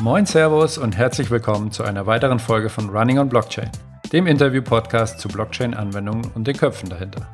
[0.00, 3.68] Moin Servus und herzlich willkommen zu einer weiteren Folge von Running on Blockchain,
[4.12, 7.26] dem Interview-Podcast zu Blockchain-Anwendungen und den Köpfen dahinter.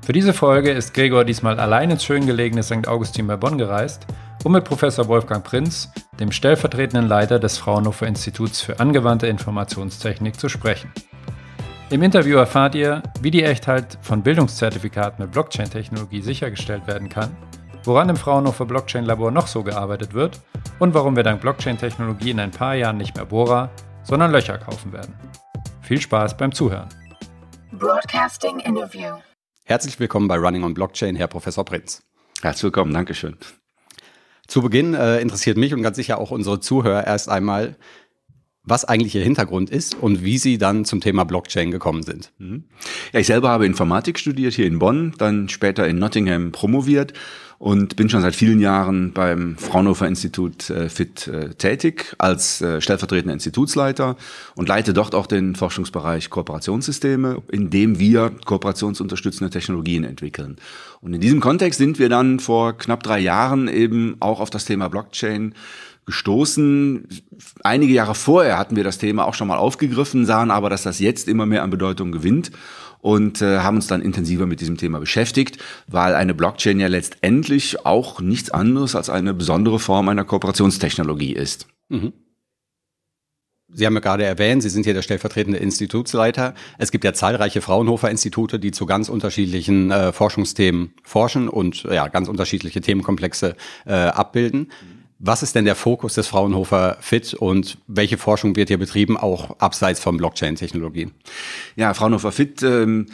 [0.00, 2.86] Für diese Folge ist Gregor diesmal allein ins schön gelegene St.
[2.86, 4.06] Augustin bei Bonn gereist,
[4.44, 5.90] um mit Professor Wolfgang Prinz,
[6.20, 10.92] dem stellvertretenden Leiter des Fraunhofer Instituts für angewandte Informationstechnik, zu sprechen.
[11.90, 17.36] Im Interview erfahrt ihr, wie die Echtheit von Bildungszertifikaten mit Blockchain-Technologie sichergestellt werden kann,
[17.84, 20.40] woran im Fraunhofer Blockchain-Labor noch so gearbeitet wird
[20.78, 23.70] und warum wir dank Blockchain-Technologie in ein paar Jahren nicht mehr Bohrer,
[24.02, 25.14] sondern Löcher kaufen werden.
[25.82, 26.88] Viel Spaß beim Zuhören.
[27.72, 29.14] Broadcasting Interview.
[29.64, 32.02] Herzlich willkommen bei Running on Blockchain, Herr Professor Prinz.
[32.42, 33.36] Herzlich willkommen, Dankeschön.
[34.46, 37.76] Zu Beginn äh, interessiert mich und ganz sicher auch unsere Zuhörer erst einmal,
[38.62, 42.32] was eigentlich Ihr Hintergrund ist und wie Sie dann zum Thema Blockchain gekommen sind.
[42.38, 42.64] Mhm.
[43.12, 47.14] Ja, ich selber habe Informatik studiert hier in Bonn, dann später in Nottingham promoviert
[47.60, 52.80] und bin schon seit vielen Jahren beim Fraunhofer Institut äh, FIT äh, tätig als äh,
[52.80, 54.16] stellvertretender Institutsleiter
[54.56, 60.56] und leite dort auch den Forschungsbereich Kooperationssysteme, in dem wir kooperationsunterstützende Technologien entwickeln.
[61.02, 64.64] Und in diesem Kontext sind wir dann vor knapp drei Jahren eben auch auf das
[64.64, 65.54] Thema Blockchain
[66.06, 67.08] gestoßen.
[67.62, 70.98] Einige Jahre vorher hatten wir das Thema auch schon mal aufgegriffen, sahen aber, dass das
[70.98, 72.52] jetzt immer mehr an Bedeutung gewinnt
[73.00, 77.84] und äh, haben uns dann intensiver mit diesem Thema beschäftigt, weil eine Blockchain ja letztendlich
[77.84, 81.66] auch nichts anderes als eine besondere Form einer Kooperationstechnologie ist.
[81.88, 82.12] Mhm.
[83.72, 86.54] Sie haben ja gerade erwähnt, Sie sind hier der stellvertretende Institutsleiter.
[86.78, 92.28] Es gibt ja zahlreiche Fraunhofer-Institute, die zu ganz unterschiedlichen äh, Forschungsthemen forschen und ja, ganz
[92.28, 93.54] unterschiedliche Themenkomplexe
[93.86, 94.60] äh, abbilden.
[94.60, 94.99] Mhm.
[95.22, 99.58] Was ist denn der Fokus des Fraunhofer FIT und welche Forschung wird hier betrieben, auch
[99.60, 101.12] abseits von Blockchain-Technologien?
[101.76, 103.06] Ja, Fraunhofer FIT ähm,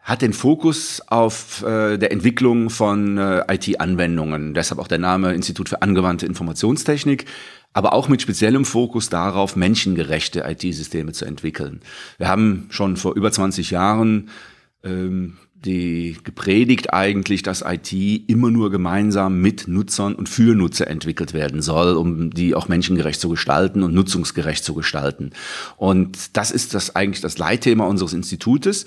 [0.00, 4.54] hat den Fokus auf äh, der Entwicklung von äh, IT-Anwendungen.
[4.54, 7.26] Deshalb auch der Name Institut für angewandte Informationstechnik
[7.72, 11.80] aber auch mit speziellem Fokus darauf, menschengerechte IT-Systeme zu entwickeln.
[12.16, 14.30] Wir haben schon vor über 20 Jahren
[14.82, 21.34] ähm, die gepredigt eigentlich, dass IT immer nur gemeinsam mit Nutzern und für Nutzer entwickelt
[21.34, 25.30] werden soll, um die auch menschengerecht zu gestalten und nutzungsgerecht zu gestalten.
[25.76, 28.86] Und das ist das eigentlich das Leitthema unseres Institutes.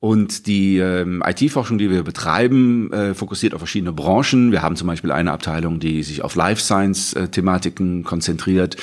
[0.00, 4.52] Und die ähm, IT-Forschung, die wir betreiben, äh, fokussiert auf verschiedene Branchen.
[4.52, 8.76] Wir haben zum Beispiel eine Abteilung, die sich auf Life Science-Thematiken konzentriert.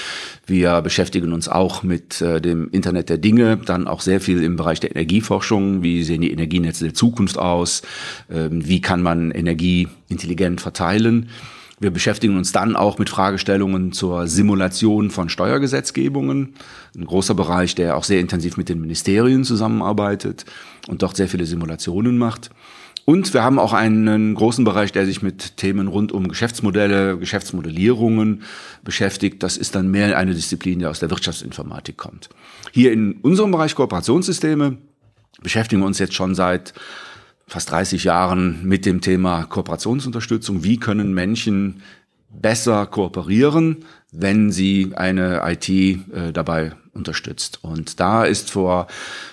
[0.45, 4.57] Wir beschäftigen uns auch mit äh, dem Internet der Dinge, dann auch sehr viel im
[4.57, 5.83] Bereich der Energieforschung.
[5.83, 7.81] Wie sehen die Energienetze der Zukunft aus?
[8.29, 11.29] Ähm, wie kann man Energie intelligent verteilen?
[11.79, 16.53] Wir beschäftigen uns dann auch mit Fragestellungen zur Simulation von Steuergesetzgebungen.
[16.95, 20.45] Ein großer Bereich, der auch sehr intensiv mit den Ministerien zusammenarbeitet
[20.87, 22.49] und dort sehr viele Simulationen macht.
[23.03, 28.41] Und wir haben auch einen großen Bereich, der sich mit Themen rund um Geschäftsmodelle, Geschäftsmodellierungen
[28.83, 29.43] beschäftigt.
[29.43, 32.29] Das ist dann mehr eine Disziplin, die aus der Wirtschaftsinformatik kommt.
[32.71, 34.77] Hier in unserem Bereich Kooperationssysteme
[35.43, 36.73] beschäftigen wir uns jetzt schon seit
[37.47, 40.63] fast 30 Jahren mit dem Thema Kooperationsunterstützung.
[40.63, 41.81] Wie können Menschen
[42.29, 47.59] besser kooperieren, wenn sie eine IT äh, dabei unterstützt.
[47.61, 48.87] Und da ist vor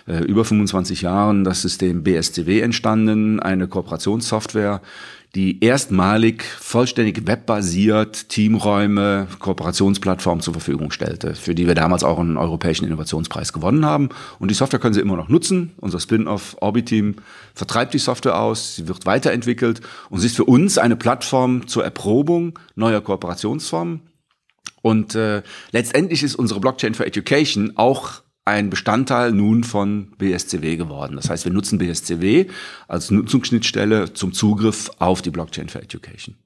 [0.06, 4.81] äh, über 25 Jahren das System BSCW entstanden, eine Kooperationssoftware,
[5.34, 12.37] die erstmalig vollständig webbasiert Teamräume, Kooperationsplattformen zur Verfügung stellte, für die wir damals auch einen
[12.37, 14.10] europäischen Innovationspreis gewonnen haben.
[14.38, 15.72] Und die Software können Sie immer noch nutzen.
[15.78, 17.16] Unser Spin-off Orbiteam
[17.54, 21.82] vertreibt die Software aus, sie wird weiterentwickelt und sie ist für uns eine Plattform zur
[21.82, 24.03] Erprobung neuer Kooperationsformen.
[24.82, 31.16] Und äh, letztendlich ist unsere Blockchain for Education auch ein Bestandteil nun von BSCW geworden.
[31.16, 32.47] Das heißt, wir nutzen BSCW
[32.88, 36.36] als Nutzungsschnittstelle zum Zugriff auf die Blockchain for Education.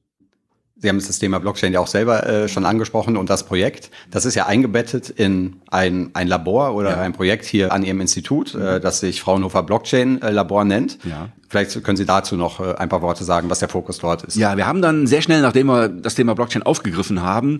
[0.78, 4.26] Sie haben das Thema Blockchain ja auch selber äh, schon angesprochen und das Projekt, das
[4.26, 7.00] ist ja eingebettet in ein, ein Labor oder ja.
[7.00, 8.82] ein Projekt hier an Ihrem Institut, äh, mhm.
[8.82, 10.98] das sich Fraunhofer Blockchain äh, Labor nennt.
[11.04, 11.30] Ja.
[11.48, 14.36] Vielleicht können Sie dazu noch äh, ein paar Worte sagen, was der Fokus dort ist.
[14.36, 17.56] Ja, wir haben dann sehr schnell, nachdem wir das Thema Blockchain aufgegriffen haben,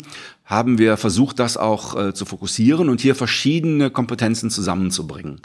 [0.46, 5.40] haben wir versucht, das auch äh, zu fokussieren und hier verschiedene Kompetenzen zusammenzubringen.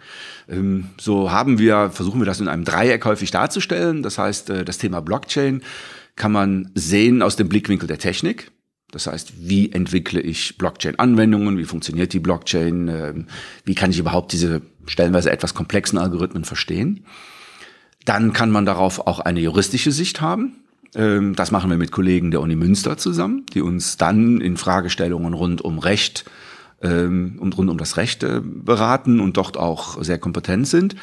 [0.47, 4.03] Ähm, so haben wir, versuchen wir das in einem Dreieck häufig darzustellen.
[4.03, 5.63] Das heißt, äh, das Thema Blockchain
[6.15, 8.51] kann man sehen aus dem Blickwinkel der Technik.
[8.91, 11.57] Das heißt, wie entwickle ich Blockchain-Anwendungen?
[11.57, 12.87] Wie funktioniert die Blockchain?
[12.87, 13.27] Ähm,
[13.65, 17.05] wie kann ich überhaupt diese stellenweise etwas komplexen Algorithmen verstehen?
[18.05, 20.57] Dann kann man darauf auch eine juristische Sicht haben.
[20.95, 25.33] Ähm, das machen wir mit Kollegen der Uni Münster zusammen, die uns dann in Fragestellungen
[25.33, 26.25] rund um Recht
[26.81, 30.95] ähm, und rund um das Recht äh, beraten und dort auch sehr kompetent sind.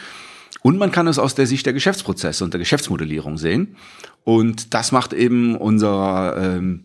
[0.63, 3.77] Und man kann es aus der Sicht der Geschäftsprozesse und der Geschäftsmodellierung sehen.
[4.25, 6.85] Und das macht eben unser, ähm,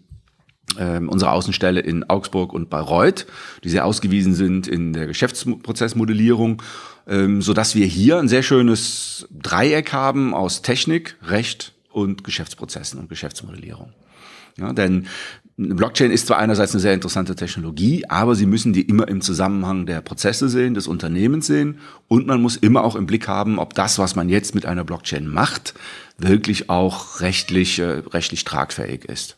[0.78, 3.26] ähm, unsere Außenstelle in Augsburg und Bayreuth,
[3.64, 6.62] die sehr ausgewiesen sind in der Geschäftsprozessmodellierung,
[7.08, 13.00] ähm, so dass wir hier ein sehr schönes Dreieck haben aus Technik, Recht und Geschäftsprozessen
[13.00, 13.94] und Geschäftsmodellierung.
[14.58, 15.08] Ja, denn
[15.58, 19.86] Blockchain ist zwar einerseits eine sehr interessante Technologie, aber Sie müssen die immer im Zusammenhang
[19.86, 23.74] der Prozesse sehen, des Unternehmens sehen und man muss immer auch im Blick haben, ob
[23.74, 25.74] das, was man jetzt mit einer Blockchain macht,
[26.18, 29.38] wirklich auch rechtlich, äh, rechtlich tragfähig ist.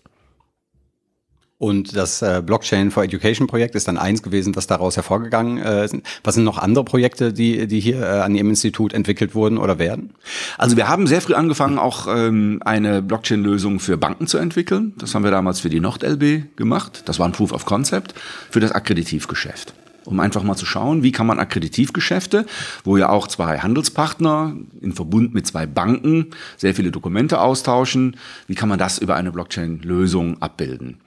[1.57, 5.87] Und das äh, Blockchain for Education Projekt ist dann eins gewesen, was daraus hervorgegangen äh,
[5.87, 6.05] sind.
[6.23, 9.79] Was sind noch andere Projekte, die, die hier äh, an Ihrem Institut entwickelt wurden oder
[9.79, 10.13] werden?
[10.57, 14.93] Also wir haben sehr früh angefangen, auch ähm, eine Blockchain-Lösung für Banken zu entwickeln.
[14.97, 17.03] Das haben wir damals für die NordLB gemacht.
[17.05, 18.15] Das war ein Proof of Concept
[18.49, 19.73] für das Akkreditivgeschäft
[20.05, 22.45] um einfach mal zu schauen, wie kann man Akkreditivgeschäfte,
[22.83, 28.17] wo ja auch zwei Handelspartner in Verbund mit zwei Banken sehr viele Dokumente austauschen,
[28.47, 30.99] wie kann man das über eine Blockchain-Lösung abbilden.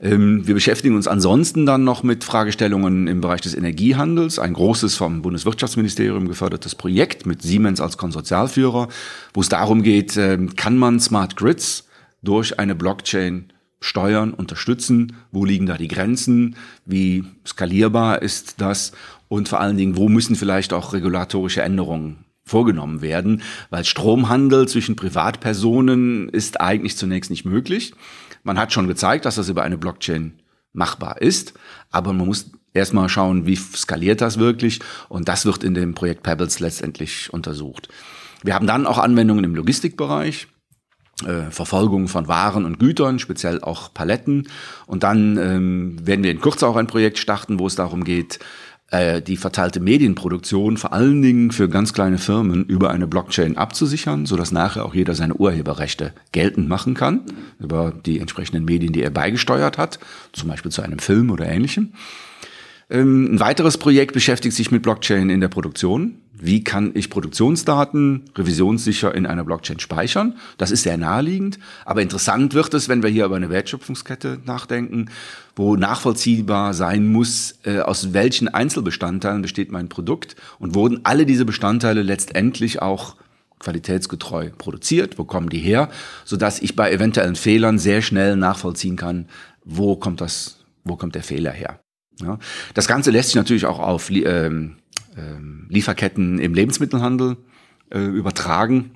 [0.00, 4.94] Ähm, wir beschäftigen uns ansonsten dann noch mit Fragestellungen im Bereich des Energiehandels, ein großes
[4.94, 8.88] vom Bundeswirtschaftsministerium gefördertes Projekt mit Siemens als Konsortialführer,
[9.34, 11.88] wo es darum geht, äh, kann man Smart Grids
[12.22, 18.92] durch eine Blockchain steuern, unterstützen, wo liegen da die Grenzen, wie skalierbar ist das?
[19.28, 24.96] Und vor allen Dingen, wo müssen vielleicht auch regulatorische Änderungen vorgenommen werden, weil Stromhandel zwischen
[24.96, 27.92] Privatpersonen ist eigentlich zunächst nicht möglich.
[28.48, 30.40] Man hat schon gezeigt, dass das über eine Blockchain
[30.72, 31.52] machbar ist,
[31.90, 34.80] aber man muss erstmal schauen, wie skaliert das wirklich
[35.10, 37.90] und das wird in dem Projekt Pebbles letztendlich untersucht.
[38.42, 40.48] Wir haben dann auch Anwendungen im Logistikbereich
[41.26, 44.48] äh, Verfolgung von Waren und Gütern, speziell auch Paletten.
[44.86, 48.38] Und dann ähm, werden wir in Kürze auch ein Projekt starten, wo es darum geht,
[48.90, 54.24] äh, die verteilte Medienproduktion vor allen Dingen für ganz kleine Firmen über eine Blockchain abzusichern,
[54.24, 57.20] sodass nachher auch jeder seine Urheberrechte geltend machen kann
[57.60, 59.98] über die entsprechenden Medien, die er beigesteuert hat,
[60.32, 61.92] zum Beispiel zu einem Film oder ähnlichem.
[62.90, 66.22] Ähm, ein weiteres Projekt beschäftigt sich mit Blockchain in der Produktion.
[66.32, 70.36] Wie kann ich Produktionsdaten revisionssicher in einer Blockchain speichern?
[70.56, 71.58] Das ist sehr naheliegend.
[71.84, 75.10] Aber interessant wird es, wenn wir hier über eine Wertschöpfungskette nachdenken,
[75.56, 81.44] wo nachvollziehbar sein muss, äh, aus welchen Einzelbestandteilen besteht mein Produkt und wurden alle diese
[81.44, 83.16] Bestandteile letztendlich auch
[83.58, 85.90] qualitätsgetreu produziert, wo kommen die her,
[86.24, 89.26] sodass ich bei eventuellen Fehlern sehr schnell nachvollziehen kann,
[89.64, 91.80] wo kommt das, wo kommt der Fehler her.
[92.20, 92.38] Ja,
[92.74, 94.76] das Ganze lässt sich natürlich auch auf ähm,
[95.16, 97.36] ähm, Lieferketten im Lebensmittelhandel
[97.90, 98.90] äh, übertragen,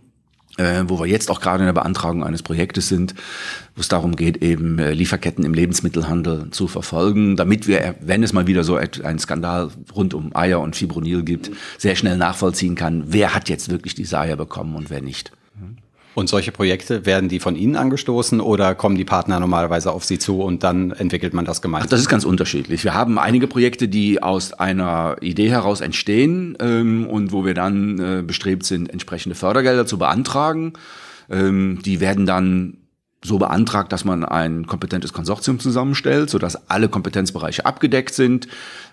[0.58, 3.14] äh, wo wir jetzt auch gerade in der Beantragung eines Projektes sind,
[3.74, 8.32] wo es darum geht, eben äh, Lieferketten im Lebensmittelhandel zu verfolgen, damit wir, wenn es
[8.32, 13.04] mal wieder so einen Skandal rund um Eier und Fibronil gibt, sehr schnell nachvollziehen kann,
[13.06, 15.32] wer hat jetzt wirklich diese Eier bekommen und wer nicht.
[16.14, 20.18] Und solche Projekte, werden die von Ihnen angestoßen oder kommen die Partner normalerweise auf Sie
[20.18, 21.86] zu und dann entwickelt man das gemeinsam?
[21.86, 22.84] Ach, das ist ganz unterschiedlich.
[22.84, 27.98] Wir haben einige Projekte, die aus einer Idee heraus entstehen ähm, und wo wir dann
[27.98, 30.74] äh, bestrebt sind, entsprechende Fördergelder zu beantragen.
[31.30, 32.76] Ähm, die werden dann
[33.24, 38.46] so beantragt, dass man ein kompetentes Konsortium zusammenstellt, sodass alle Kompetenzbereiche abgedeckt sind.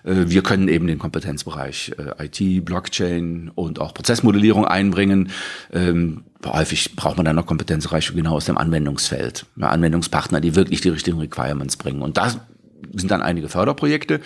[0.04, 5.30] Äh, wir können eben den Kompetenzbereich äh, IT, Blockchain und auch Prozessmodellierung einbringen.
[5.72, 9.46] Ähm, häufig braucht man dann noch Kompetenzbereiche genau aus dem Anwendungsfeld.
[9.60, 12.02] Anwendungspartner, die wirklich die richtigen Requirements bringen.
[12.02, 12.32] Und da
[12.92, 14.20] sind dann einige Förderprojekte.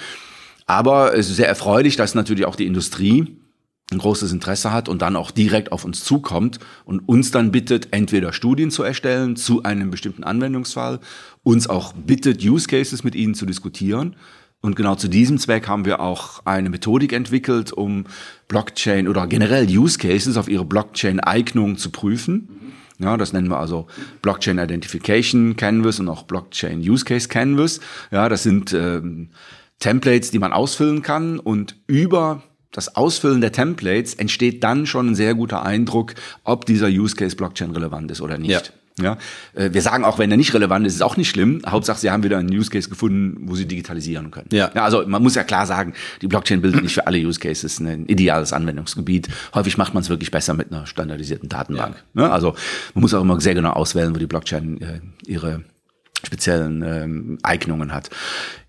[0.67, 3.37] Aber es ist sehr erfreulich, dass natürlich auch die Industrie
[3.91, 7.89] ein großes Interesse hat und dann auch direkt auf uns zukommt und uns dann bittet,
[7.91, 11.01] entweder Studien zu erstellen zu einem bestimmten Anwendungsfall,
[11.43, 14.17] uns auch bittet, Use Cases mit ihnen zu diskutieren.
[14.63, 18.05] Und genau zu diesem Zweck haben wir auch eine Methodik entwickelt, um
[18.49, 22.49] Blockchain oder generell Use Cases auf ihre Blockchain-Eignung zu prüfen.
[22.99, 23.87] Ja, das nennen wir also
[24.23, 27.81] Blockchain Identification Canvas und auch Blockchain Use Case Canvas.
[28.11, 29.29] Ja, das sind ähm,
[29.81, 32.43] Templates, die man ausfüllen kann und über
[32.75, 37.37] das Ausfüllen der Templates entsteht dann schon ein sehr guter Eindruck, ob dieser Use Case
[37.37, 38.51] Blockchain relevant ist oder nicht.
[38.51, 38.63] Ja.
[39.03, 39.19] Ja,
[39.55, 41.63] äh, wir sagen auch, wenn er nicht relevant ist, ist auch nicht schlimm.
[41.67, 44.47] Hauptsache, Sie haben wieder einen Use Case gefunden, wo Sie digitalisieren können.
[44.53, 44.71] Ja.
[44.73, 44.85] ja.
[44.85, 48.07] Also man muss ja klar sagen, die Blockchain bildet nicht für alle Use Cases ein
[48.07, 49.29] ideales Anwendungsgebiet.
[49.53, 52.05] Häufig macht man es wirklich besser mit einer standardisierten Datenbank.
[52.15, 52.31] Ja.
[52.31, 52.55] Also
[52.95, 55.65] man muss auch immer sehr genau auswählen, wo die Blockchain äh, ihre
[56.25, 58.11] speziellen ähm, Eignungen hat.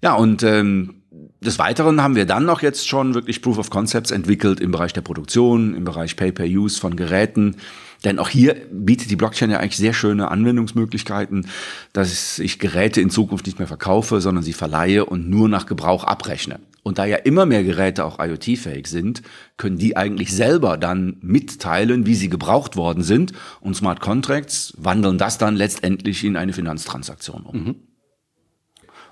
[0.01, 1.03] Ja, und ähm,
[1.41, 4.93] des Weiteren haben wir dann noch jetzt schon wirklich Proof of Concepts entwickelt im Bereich
[4.93, 7.57] der Produktion, im Bereich Pay-per-Use von Geräten.
[8.03, 11.47] Denn auch hier bietet die Blockchain ja eigentlich sehr schöne Anwendungsmöglichkeiten,
[11.93, 16.03] dass ich Geräte in Zukunft nicht mehr verkaufe, sondern sie verleihe und nur nach Gebrauch
[16.03, 16.59] abrechne.
[16.83, 19.23] Und da ja immer mehr Geräte auch IoT-fähig sind,
[19.57, 23.33] können die eigentlich selber dann mitteilen, wie sie gebraucht worden sind.
[23.59, 27.63] Und Smart Contracts wandeln das dann letztendlich in eine Finanztransaktion um.
[27.63, 27.75] Mhm.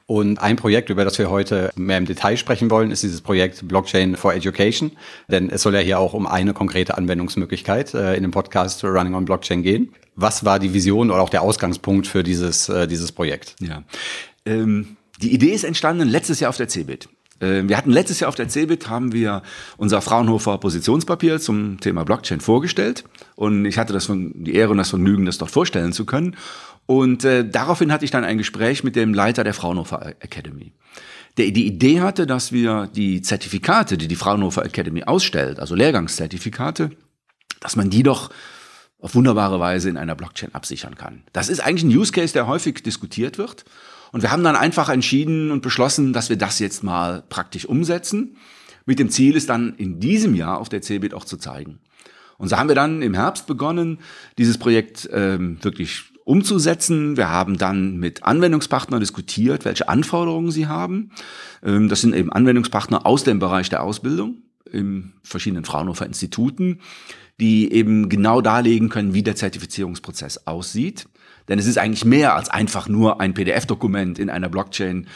[0.05, 3.67] Und ein Projekt, über das wir heute mehr im Detail sprechen wollen, ist dieses Projekt
[3.67, 4.91] Blockchain for Education.
[5.29, 9.13] Denn es soll ja hier auch um eine konkrete Anwendungsmöglichkeit äh, in dem Podcast Running
[9.13, 9.93] on Blockchain gehen.
[10.15, 13.55] Was war die Vision oder auch der Ausgangspunkt für dieses, äh, dieses Projekt?
[13.59, 13.83] Ja.
[14.45, 17.07] Ähm, die Idee ist entstanden letztes Jahr auf der CeBIT.
[17.39, 19.41] Ähm, wir hatten letztes Jahr auf der CeBIT haben wir
[19.77, 23.03] unser Fraunhofer Positionspapier zum Thema Blockchain vorgestellt
[23.35, 26.35] und ich hatte das von, die Ehre und das Vergnügen, das dort vorstellen zu können.
[26.85, 30.73] Und äh, daraufhin hatte ich dann ein Gespräch mit dem Leiter der Fraunhofer Academy.
[31.37, 36.91] Der die Idee hatte, dass wir die Zertifikate, die die Fraunhofer Academy ausstellt, also Lehrgangszertifikate,
[37.59, 38.29] dass man die doch
[38.99, 41.23] auf wunderbare Weise in einer Blockchain absichern kann.
[41.33, 43.65] Das ist eigentlich ein Use Case, der häufig diskutiert wird.
[44.11, 48.37] Und wir haben dann einfach entschieden und beschlossen, dass wir das jetzt mal praktisch umsetzen.
[48.85, 51.79] Mit dem Ziel, es dann in diesem Jahr auf der CeBIT auch zu zeigen.
[52.37, 53.99] Und so haben wir dann im Herbst begonnen,
[54.37, 57.17] dieses Projekt ähm, wirklich umzusetzen.
[57.17, 61.11] Wir haben dann mit Anwendungspartnern diskutiert, welche Anforderungen sie haben.
[61.63, 66.79] Ähm, das sind eben Anwendungspartner aus dem Bereich der Ausbildung in verschiedenen Fraunhofer Instituten,
[67.39, 71.07] die eben genau darlegen können, wie der Zertifizierungsprozess aussieht.
[71.47, 75.07] Denn es ist eigentlich mehr als einfach nur ein PDF-Dokument in einer Blockchain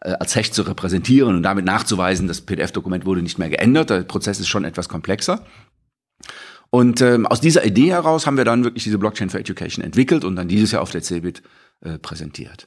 [0.00, 3.90] äh, als Hecht zu repräsentieren und damit nachzuweisen, das PDF-Dokument wurde nicht mehr geändert.
[3.90, 5.44] Der Prozess ist schon etwas komplexer.
[6.74, 10.24] Und ähm, aus dieser Idee heraus haben wir dann wirklich diese Blockchain for Education entwickelt
[10.24, 11.40] und dann dieses Jahr auf der CeBIT
[11.82, 12.66] äh, präsentiert.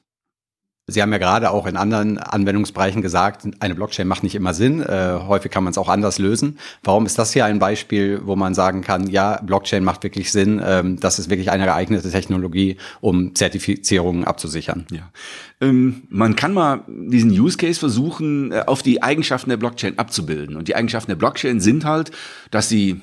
[0.88, 4.82] Sie haben ja gerade auch in anderen Anwendungsbereichen gesagt, eine Blockchain macht nicht immer Sinn.
[4.82, 6.58] Äh, häufig kann man es auch anders lösen.
[6.86, 10.62] Warum ist das hier ein Beispiel, wo man sagen kann, ja, Blockchain macht wirklich Sinn.
[10.66, 14.88] Ähm, das ist wirklich eine geeignete Technologie, um Zertifizierungen abzusichern.
[14.90, 15.12] Ja,
[15.60, 20.56] ähm, man kann mal diesen Use Case versuchen, äh, auf die Eigenschaften der Blockchain abzubilden.
[20.56, 22.12] Und die Eigenschaften der Blockchain sind halt,
[22.52, 23.02] dass sie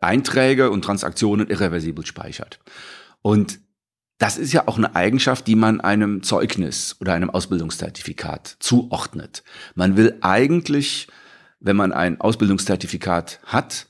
[0.00, 2.60] Einträge und Transaktionen irreversibel speichert.
[3.22, 3.60] Und
[4.18, 9.44] das ist ja auch eine Eigenschaft, die man einem Zeugnis oder einem Ausbildungszertifikat zuordnet.
[9.74, 11.06] Man will eigentlich,
[11.60, 13.86] wenn man ein Ausbildungszertifikat hat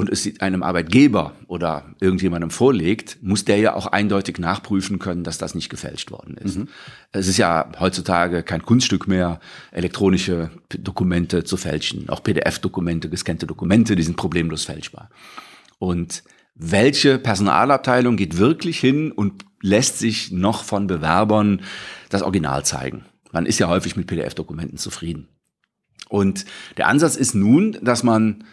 [0.00, 5.36] und es einem Arbeitgeber oder irgendjemandem vorlegt, muss der ja auch eindeutig nachprüfen können, dass
[5.36, 6.56] das nicht gefälscht worden ist.
[6.56, 6.68] Mhm.
[7.12, 9.40] Es ist ja heutzutage kein Kunststück mehr,
[9.72, 12.08] elektronische Dokumente zu fälschen.
[12.08, 15.10] Auch PDF-Dokumente, gescannte Dokumente, die sind problemlos fälschbar.
[15.78, 16.22] Und
[16.54, 21.60] welche Personalabteilung geht wirklich hin und lässt sich noch von Bewerbern
[22.08, 23.04] das Original zeigen.
[23.32, 25.28] Man ist ja häufig mit PDF-Dokumenten zufrieden.
[26.08, 26.46] Und
[26.78, 28.44] der Ansatz ist nun, dass man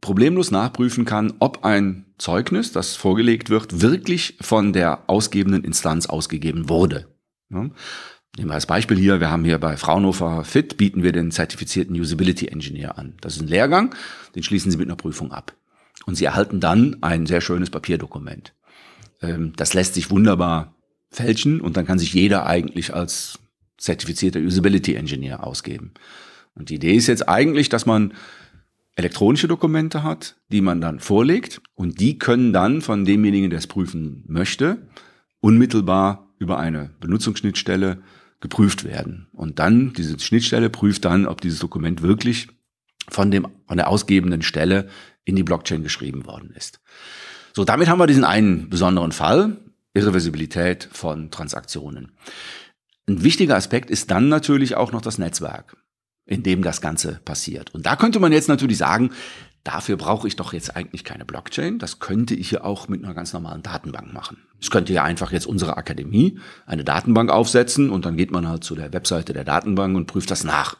[0.00, 6.68] problemlos nachprüfen kann, ob ein Zeugnis, das vorgelegt wird, wirklich von der ausgebenden Instanz ausgegeben
[6.68, 7.08] wurde.
[7.50, 7.70] Ja.
[8.36, 11.98] Nehmen wir als Beispiel hier, wir haben hier bei Fraunhofer Fit, bieten wir den zertifizierten
[11.98, 13.14] Usability Engineer an.
[13.22, 13.94] Das ist ein Lehrgang,
[14.34, 15.54] den schließen Sie mit einer Prüfung ab.
[16.04, 18.52] Und Sie erhalten dann ein sehr schönes Papierdokument.
[19.22, 20.74] Ähm, das lässt sich wunderbar
[21.10, 23.38] fälschen und dann kann sich jeder eigentlich als
[23.78, 25.94] zertifizierter Usability Engineer ausgeben.
[26.54, 28.12] Und die Idee ist jetzt eigentlich, dass man
[28.96, 33.66] elektronische Dokumente hat, die man dann vorlegt und die können dann von demjenigen, der es
[33.66, 34.88] prüfen möchte,
[35.40, 38.02] unmittelbar über eine Benutzungsschnittstelle
[38.40, 39.28] geprüft werden.
[39.32, 42.48] Und dann, diese Schnittstelle prüft dann, ob dieses Dokument wirklich
[43.08, 44.88] von dem, von der ausgebenden Stelle
[45.24, 46.80] in die Blockchain geschrieben worden ist.
[47.52, 49.56] So, damit haben wir diesen einen besonderen Fall,
[49.94, 52.12] Irreversibilität von Transaktionen.
[53.08, 55.76] Ein wichtiger Aspekt ist dann natürlich auch noch das Netzwerk,
[56.26, 57.72] in dem das Ganze passiert.
[57.74, 59.12] Und da könnte man jetzt natürlich sagen,
[59.62, 61.78] dafür brauche ich doch jetzt eigentlich keine Blockchain.
[61.78, 64.38] Das könnte ich ja auch mit einer ganz normalen Datenbank machen.
[64.60, 68.64] Ich könnte ja einfach jetzt unsere Akademie eine Datenbank aufsetzen und dann geht man halt
[68.64, 70.76] zu der Webseite der Datenbank und prüft das nach.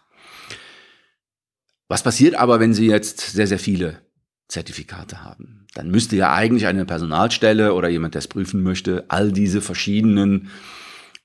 [1.89, 4.01] Was passiert aber, wenn Sie jetzt sehr, sehr viele
[4.49, 5.67] Zertifikate haben?
[5.75, 10.51] Dann müsste ja eigentlich eine Personalstelle oder jemand, der es prüfen möchte, all diese verschiedenen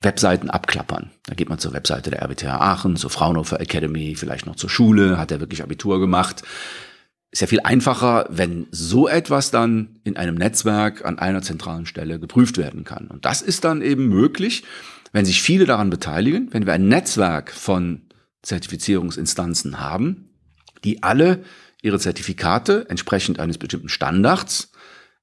[0.02, 1.10] Webseiten abklappern.
[1.26, 5.18] Da geht man zur Webseite der RWTH Aachen, zur Fraunhofer Academy, vielleicht noch zur Schule,
[5.18, 6.42] hat er wirklich Abitur gemacht.
[7.30, 12.18] Ist ja viel einfacher, wenn so etwas dann in einem Netzwerk an einer zentralen Stelle
[12.18, 13.06] geprüft werden kann.
[13.06, 14.64] Und das ist dann eben möglich,
[15.12, 18.02] wenn sich viele daran beteiligen, wenn wir ein Netzwerk von
[18.42, 20.30] Zertifizierungsinstanzen haben,
[20.84, 21.44] die alle
[21.80, 24.72] ihre Zertifikate entsprechend eines bestimmten Standards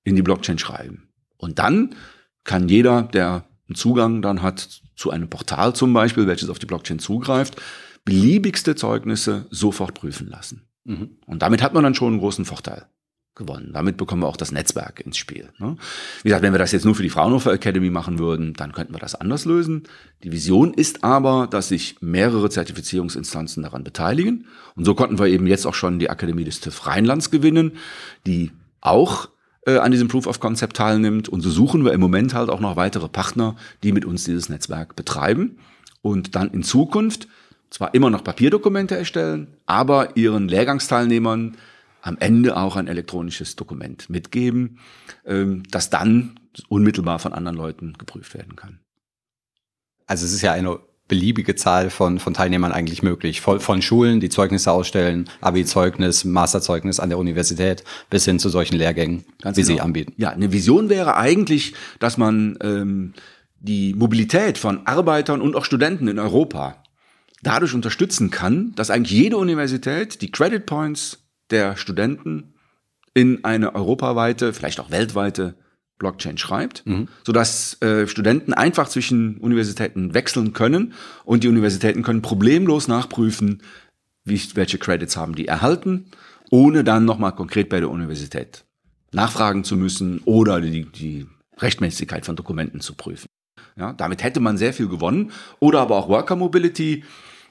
[0.04, 1.10] in die Blockchain schreiben.
[1.38, 1.96] Und dann
[2.44, 6.66] kann jeder, der einen Zugang dann hat zu einem Portal zum Beispiel, welches auf die
[6.66, 7.62] Blockchain zugreift,
[8.04, 10.68] beliebigste Zeugnisse sofort prüfen lassen.
[10.86, 11.18] Mhm.
[11.26, 12.88] Und damit hat man dann schon einen großen Vorteil
[13.36, 13.72] gewonnen.
[13.74, 15.50] Damit bekommen wir auch das Netzwerk ins Spiel.
[15.60, 15.78] Ne?
[16.24, 18.94] Wie gesagt, wenn wir das jetzt nur für die Fraunhofer Academy machen würden, dann könnten
[18.94, 19.84] wir das anders lösen.
[20.24, 24.46] Die Vision ist aber, dass sich mehrere Zertifizierungsinstanzen daran beteiligen.
[24.76, 27.74] Und so konnten wir eben jetzt auch schon die Akademie des TÜV Rheinlands gewinnen,
[28.28, 29.30] die auch
[29.70, 31.30] äh, an diesem Proof of Concept teilnimmt.
[31.30, 34.50] Und so suchen wir im Moment halt auch noch weitere Partner, die mit uns dieses
[34.50, 35.58] Netzwerk betreiben.
[36.02, 37.28] und dann in Zukunft
[37.70, 41.58] zwar immer noch Papierdokumente erstellen, aber ihren Lehrgangsteilnehmern
[42.02, 44.80] am Ende auch ein elektronisches Dokument mitgeben,
[45.26, 48.80] ähm, das dann unmittelbar von anderen Leuten geprüft werden kann.
[50.08, 53.42] Also es ist ja eine beliebige Zahl von, von Teilnehmern eigentlich möglich.
[53.42, 58.78] Von, von Schulen, die Zeugnisse ausstellen, Abi-Zeugnis, Masterzeugnis an der Universität, bis hin zu solchen
[58.78, 59.74] Lehrgängen, Ganz wie genau.
[59.74, 60.14] sie anbieten.
[60.16, 63.14] Ja, eine Vision wäre eigentlich, dass man ähm,
[63.60, 66.82] die Mobilität von Arbeitern und auch Studenten in Europa
[67.44, 72.54] dadurch unterstützen kann, dass eigentlich jede Universität die Credit Points der Studenten
[73.14, 75.56] in eine europaweite, vielleicht auch weltweite
[76.00, 76.84] Blockchain schreibt,
[77.24, 80.94] sodass äh, Studenten einfach zwischen Universitäten wechseln können
[81.26, 83.62] und die Universitäten können problemlos nachprüfen,
[84.24, 86.06] wie, welche Credits haben die erhalten,
[86.50, 88.66] ohne dann nochmal konkret bei der Universität
[89.12, 91.28] nachfragen zu müssen oder die, die
[91.58, 93.28] Rechtmäßigkeit von Dokumenten zu prüfen.
[93.76, 95.32] Ja, damit hätte man sehr viel gewonnen.
[95.60, 97.04] Oder aber auch Worker Mobility.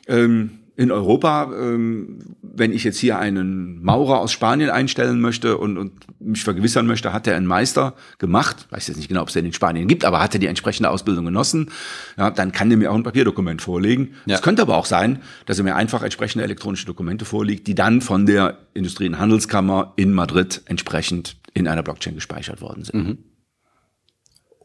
[0.06, 5.76] Ähm, in Europa, ähm, wenn ich jetzt hier einen Maurer aus Spanien einstellen möchte und,
[5.76, 9.34] und mich vergewissern möchte, hat er einen Meister gemacht, weiß jetzt nicht genau, ob es
[9.34, 11.72] den in Spanien gibt, aber hat er die entsprechende Ausbildung genossen,
[12.16, 14.10] ja, dann kann der mir auch ein Papierdokument vorlegen.
[14.26, 14.38] Es Ja.
[14.38, 18.24] könnte aber auch sein, dass er mir einfach entsprechende elektronische Dokumente vorlegt, die dann von
[18.24, 23.18] der Industrie- und Handelskammer in Madrid entsprechend in einer Blockchain gespeichert worden sind.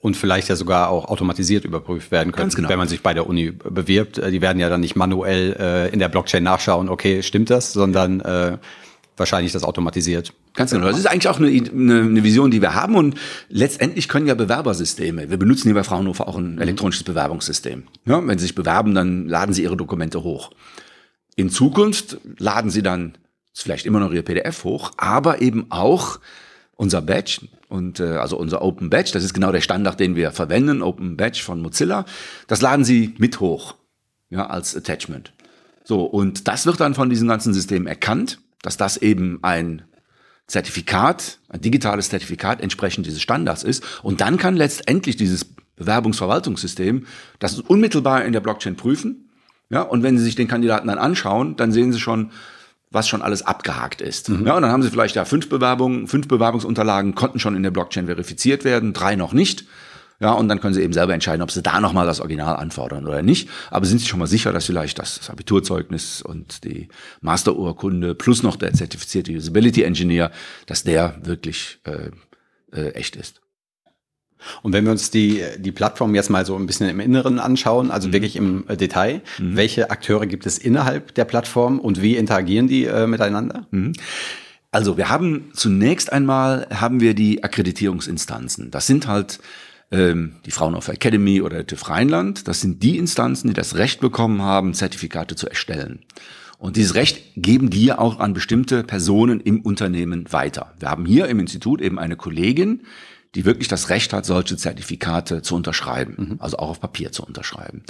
[0.04, 2.68] Und vielleicht ja sogar auch automatisiert überprüft werden können, Ganz genau.
[2.68, 4.18] wenn man sich bei der Uni bewirbt.
[4.18, 8.20] Die werden ja dann nicht manuell äh, in der Blockchain nachschauen, okay, stimmt das, sondern
[8.20, 8.58] äh,
[9.16, 10.34] wahrscheinlich das automatisiert.
[10.56, 10.88] Ganz genau.
[10.88, 12.96] Das ist eigentlich auch eine, eine, eine Vision, die wir haben.
[12.96, 13.16] Und
[13.48, 17.84] letztendlich können ja Bewerbersysteme, wir benutzen hier bei Fraunhofer auch ein elektronisches Bewerbungssystem.
[18.06, 20.52] Ja, wenn Sie sich bewerben, dann laden Sie Ihre Dokumente hoch.
[21.38, 23.14] In Zukunft laden Sie dann
[23.54, 26.20] vielleicht immer noch Ihr PDF hoch, aber eben auch
[26.76, 30.32] unser Badge und äh, also unser Open Badge, das ist genau der Standard, den wir
[30.32, 32.06] verwenden, Open Badge von Mozilla.
[32.48, 33.76] Das laden Sie mit hoch,
[34.30, 35.34] ja, als Attachment.
[35.84, 39.84] So, und das wird dann von diesem ganzen System erkannt, dass das eben ein
[40.48, 43.84] Zertifikat, ein digitales Zertifikat entsprechend dieses Standards ist.
[44.04, 47.06] Und dann kann letztendlich dieses Bewerbungsverwaltungssystem
[47.40, 49.30] das unmittelbar in der Blockchain prüfen.
[49.70, 52.32] Ja, und wenn Sie sich den Kandidaten dann anschauen, dann sehen Sie schon,
[52.94, 54.30] was schon alles abgehakt ist.
[54.30, 57.72] Ja, und dann haben Sie vielleicht ja fünf Bewerbungen, fünf Bewerbungsunterlagen konnten schon in der
[57.72, 59.66] Blockchain verifiziert werden, drei noch nicht.
[60.20, 63.06] Ja, und dann können Sie eben selber entscheiden, ob Sie da nochmal das Original anfordern
[63.06, 63.50] oder nicht.
[63.72, 66.88] Aber sind Sie schon mal sicher, dass vielleicht das Abiturzeugnis und die
[67.20, 70.32] Masterurkunde plus noch der zertifizierte Usability Engineer,
[70.66, 72.12] dass der wirklich äh,
[72.72, 73.43] äh, echt ist.
[74.62, 77.92] Und wenn wir uns die, die Plattform jetzt mal so ein bisschen im Inneren anschauen,
[77.92, 82.68] also wirklich im äh, Detail, welche Akteure gibt es innerhalb der Plattform und wie interagieren
[82.68, 83.68] die äh, miteinander?
[84.72, 88.72] Also wir haben zunächst einmal haben wir die Akkreditierungsinstanzen.
[88.72, 89.40] Das sind halt
[89.92, 92.48] ähm, die Fraunhofer Academy oder der TÜV Rheinland.
[92.48, 96.00] Das sind die Instanzen, die das Recht bekommen haben, Zertifikate zu erstellen.
[96.58, 100.74] Und dieses Recht geben die auch an bestimmte Personen im Unternehmen weiter.
[100.80, 102.82] Wir haben hier im Institut eben eine Kollegin,
[103.36, 107.84] die wirklich das Recht hat, solche Zertifikate zu unterschreiben, also auch auf Papier zu unterschreiben.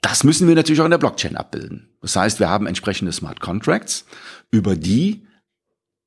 [0.00, 1.88] Das müssen wir natürlich auch in der Blockchain abbilden.
[2.00, 4.04] Das heißt, wir haben entsprechende Smart Contracts,
[4.50, 5.26] über die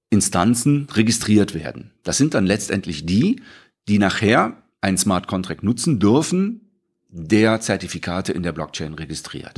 [0.10, 1.91] Instanzen registriert werden.
[2.04, 3.41] Das sind dann letztendlich die,
[3.88, 6.62] die nachher einen Smart Contract nutzen dürfen,
[7.10, 9.58] der Zertifikate in der Blockchain registriert.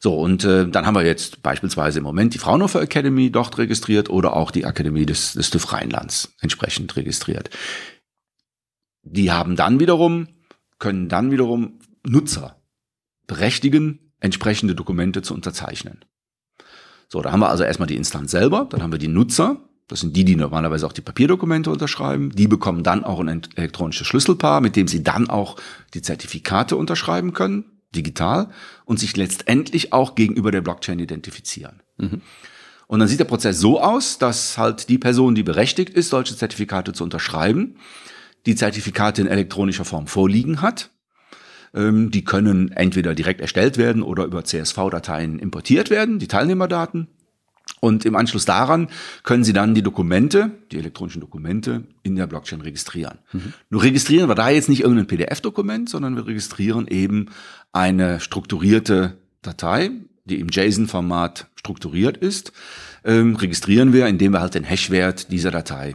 [0.00, 4.10] So, und äh, dann haben wir jetzt beispielsweise im Moment die Fraunhofer Academy dort registriert
[4.10, 7.50] oder auch die Akademie des, des TÜV Rheinlands entsprechend registriert.
[9.02, 10.28] Die haben dann wiederum,
[10.78, 12.56] können dann wiederum Nutzer
[13.26, 16.04] berechtigen, entsprechende Dokumente zu unterzeichnen.
[17.08, 20.00] So, da haben wir also erstmal die Instanz selber, dann haben wir die Nutzer, das
[20.00, 22.30] sind die, die normalerweise auch die Papierdokumente unterschreiben.
[22.30, 25.56] Die bekommen dann auch ein elektronisches Schlüsselpaar, mit dem sie dann auch
[25.94, 28.50] die Zertifikate unterschreiben können, digital,
[28.84, 31.82] und sich letztendlich auch gegenüber der Blockchain identifizieren.
[32.86, 36.36] Und dann sieht der Prozess so aus, dass halt die Person, die berechtigt ist, solche
[36.36, 37.76] Zertifikate zu unterschreiben,
[38.46, 40.90] die Zertifikate in elektronischer Form vorliegen hat.
[41.74, 47.08] Ähm, Die können entweder direkt erstellt werden oder über CSV-Dateien importiert werden, die Teilnehmerdaten.
[47.80, 48.88] Und im Anschluss daran
[49.22, 53.18] können Sie dann die Dokumente, die elektronischen Dokumente in der Blockchain registrieren.
[53.70, 57.26] Nur registrieren wir da jetzt nicht irgendein PDF-Dokument, sondern wir registrieren eben
[57.72, 59.90] eine strukturierte Datei,
[60.24, 62.52] die im JSON-Format strukturiert ist.
[63.04, 65.94] Ähm, registrieren wir, indem wir halt den Hash-Wert dieser Datei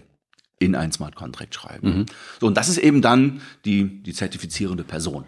[0.59, 2.05] in ein Smart Contract schreiben.
[2.39, 5.25] So, und das ist eben dann die, die zertifizierende Person.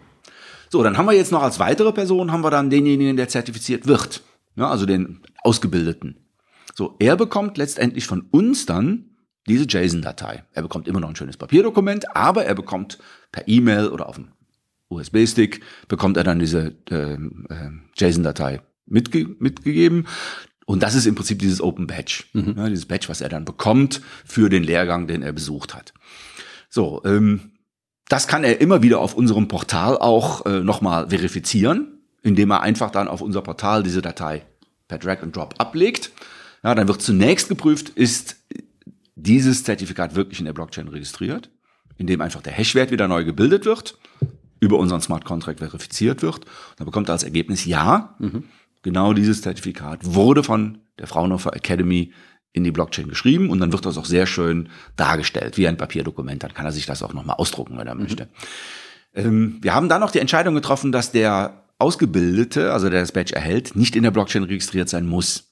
[0.70, 3.86] So, dann haben wir jetzt noch als weitere Person, haben wir dann denjenigen, der zertifiziert
[3.86, 4.22] wird.
[4.56, 6.16] Ja, also den Ausgebildeten.
[6.76, 9.16] So, er bekommt letztendlich von uns dann
[9.48, 10.44] diese JSON-Datei.
[10.52, 12.98] Er bekommt immer noch ein schönes Papierdokument, aber er bekommt
[13.32, 14.28] per E-Mail oder auf dem
[14.90, 20.06] USB-Stick bekommt er dann diese äh, äh, JSON-Datei mitge mitgegeben.
[20.66, 22.54] Und das ist im Prinzip dieses Open Badge, mhm.
[22.58, 25.94] ja, dieses Badge, was er dann bekommt für den Lehrgang, den er besucht hat.
[26.68, 27.52] So, ähm,
[28.08, 32.90] das kann er immer wieder auf unserem Portal auch äh, nochmal verifizieren, indem er einfach
[32.90, 34.44] dann auf unser Portal diese Datei
[34.88, 36.12] per Drag and Drop ablegt.
[36.66, 38.38] Ja, dann wird zunächst geprüft, ist
[39.14, 41.48] dieses Zertifikat wirklich in der Blockchain registriert,
[41.96, 43.96] indem einfach der Hashwert wieder neu gebildet wird,
[44.58, 46.38] über unseren Smart Contract verifiziert wird.
[46.44, 48.42] Und dann bekommt er als Ergebnis ja, mhm.
[48.82, 52.12] genau dieses Zertifikat wurde von der Fraunhofer Academy
[52.52, 56.42] in die Blockchain geschrieben und dann wird das auch sehr schön dargestellt, wie ein Papierdokument.
[56.42, 58.02] Dann kann er sich das auch nochmal ausdrucken, wenn er mhm.
[58.02, 58.28] möchte.
[59.14, 63.36] Ähm, wir haben dann noch die Entscheidung getroffen, dass der Ausgebildete, also der das Badge
[63.36, 65.45] erhält, nicht in der Blockchain registriert sein muss.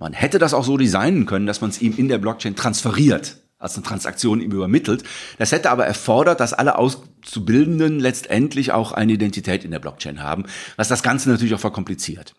[0.00, 3.36] Man hätte das auch so designen können, dass man es ihm in der Blockchain transferiert,
[3.58, 5.04] als eine Transaktion ihm übermittelt.
[5.38, 10.46] Das hätte aber erfordert, dass alle Auszubildenden letztendlich auch eine Identität in der Blockchain haben,
[10.76, 12.34] was das Ganze natürlich auch verkompliziert.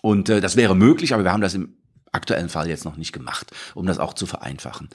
[0.00, 1.76] Und äh, das wäre möglich, aber wir haben das im
[2.10, 4.88] aktuellen Fall jetzt noch nicht gemacht, um das auch zu vereinfachen.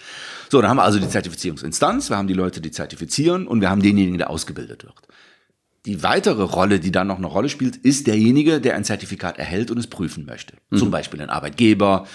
[0.49, 3.69] So, dann haben wir also die Zertifizierungsinstanz, wir haben die Leute, die zertifizieren und wir
[3.69, 4.95] haben denjenigen, der ausgebildet wird.
[5.89, 9.71] Die weitere Rolle, die dann noch eine Rolle spielt, ist derjenige, der ein Zertifikat erhält
[9.71, 10.53] und es prüfen möchte.
[10.69, 10.77] Mhm.
[10.77, 12.05] Zum Beispiel ein Arbeitgeber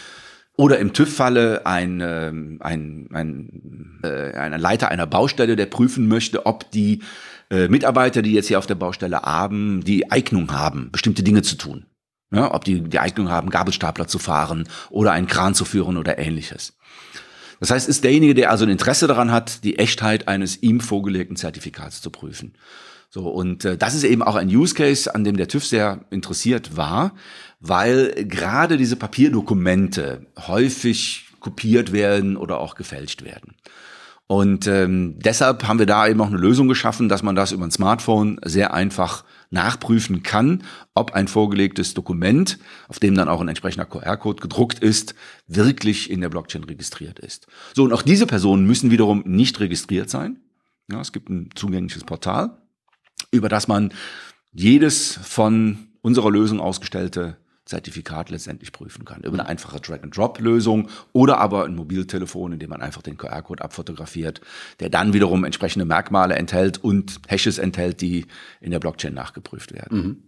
[0.56, 6.46] oder im TÜV-Falle ein, ähm, ein, ein, äh, ein Leiter einer Baustelle, der prüfen möchte,
[6.46, 7.02] ob die
[7.50, 11.56] äh, Mitarbeiter, die jetzt hier auf der Baustelle haben, die Eignung haben, bestimmte Dinge zu
[11.56, 11.87] tun.
[12.30, 16.16] Ja, ob die die Eignung haben, Gabelstapler zu fahren oder einen Kran zu führen oder
[16.16, 16.76] ähnliches.
[17.58, 21.34] Das heißt, ist derjenige, der also ein Interesse daran hat, die Echtheit eines ihm vorgelegten
[21.34, 22.54] Zertifikats zu prüfen.
[23.14, 26.00] So, und äh, das ist eben auch ein Use Case, an dem der TÜV sehr
[26.11, 27.12] interessiert war,
[27.61, 33.55] weil gerade diese Papierdokumente häufig kopiert werden oder auch gefälscht werden.
[34.27, 37.64] Und ähm, deshalb haben wir da eben auch eine Lösung geschaffen, dass man das über
[37.64, 43.46] ein Smartphone sehr einfach nachprüfen kann, ob ein vorgelegtes Dokument, auf dem dann auch ein
[43.46, 45.14] entsprechender QR-Code gedruckt ist,
[45.46, 47.46] wirklich in der Blockchain registriert ist.
[47.77, 50.40] So, und auch diese Personen müssen wiederum nicht registriert sein.
[50.90, 52.59] Ja, es gibt ein zugängliches Portal
[53.34, 53.92] über das man
[54.52, 59.22] jedes von unserer Lösung ausgestellte Zertifikat letztendlich prüfen kann.
[59.22, 64.42] Über eine einfache Drag-and-Drop-Lösung oder aber ein Mobiltelefon, in dem man einfach den QR-Code abfotografiert,
[64.80, 68.26] der dann wiederum entsprechende Merkmale enthält und Hashes enthält, die
[68.60, 69.98] in der Blockchain nachgeprüft werden.
[69.98, 70.22] Mhm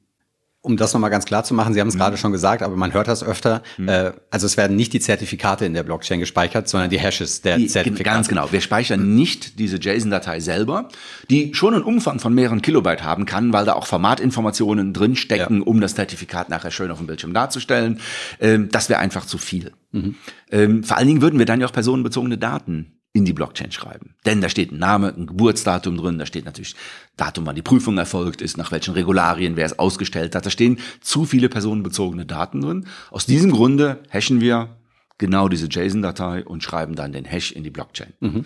[0.66, 2.00] um das nochmal ganz klar zu machen, Sie haben es mhm.
[2.00, 3.62] gerade schon gesagt, aber man hört das öfter.
[3.78, 3.88] Mhm.
[3.88, 7.56] Äh, also es werden nicht die Zertifikate in der Blockchain gespeichert, sondern die Hashes der
[7.56, 8.16] die, Zertifikate.
[8.16, 8.50] Ganz genau.
[8.50, 10.88] Wir speichern nicht diese JSON-Datei selber,
[11.30, 15.64] die schon einen Umfang von mehreren Kilobyte haben kann, weil da auch Formatinformationen drinstecken, ja.
[15.64, 18.00] um das Zertifikat nachher schön auf dem Bildschirm darzustellen.
[18.40, 19.70] Ähm, das wäre einfach zu viel.
[19.92, 20.16] Mhm.
[20.50, 24.14] Ähm, vor allen Dingen würden wir dann ja auch personenbezogene Daten in die Blockchain schreiben.
[24.26, 26.76] Denn da steht ein Name, ein Geburtsdatum drin, da steht natürlich
[27.16, 30.44] Datum, wann die Prüfung erfolgt ist, nach welchen Regularien, wer es ausgestellt hat.
[30.44, 32.86] Da stehen zu viele personenbezogene Daten drin.
[33.10, 34.76] Aus diesem Grunde hashen wir
[35.16, 38.12] genau diese JSON-Datei und schreiben dann den Hash in die Blockchain.
[38.20, 38.44] Mhm.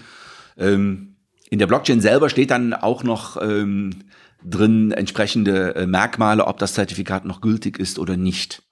[0.57, 1.17] Ähm,
[1.51, 4.05] in der Blockchain selber steht dann auch noch ähm,
[4.45, 8.63] drin entsprechende äh, Merkmale, ob das Zertifikat noch gültig ist oder nicht.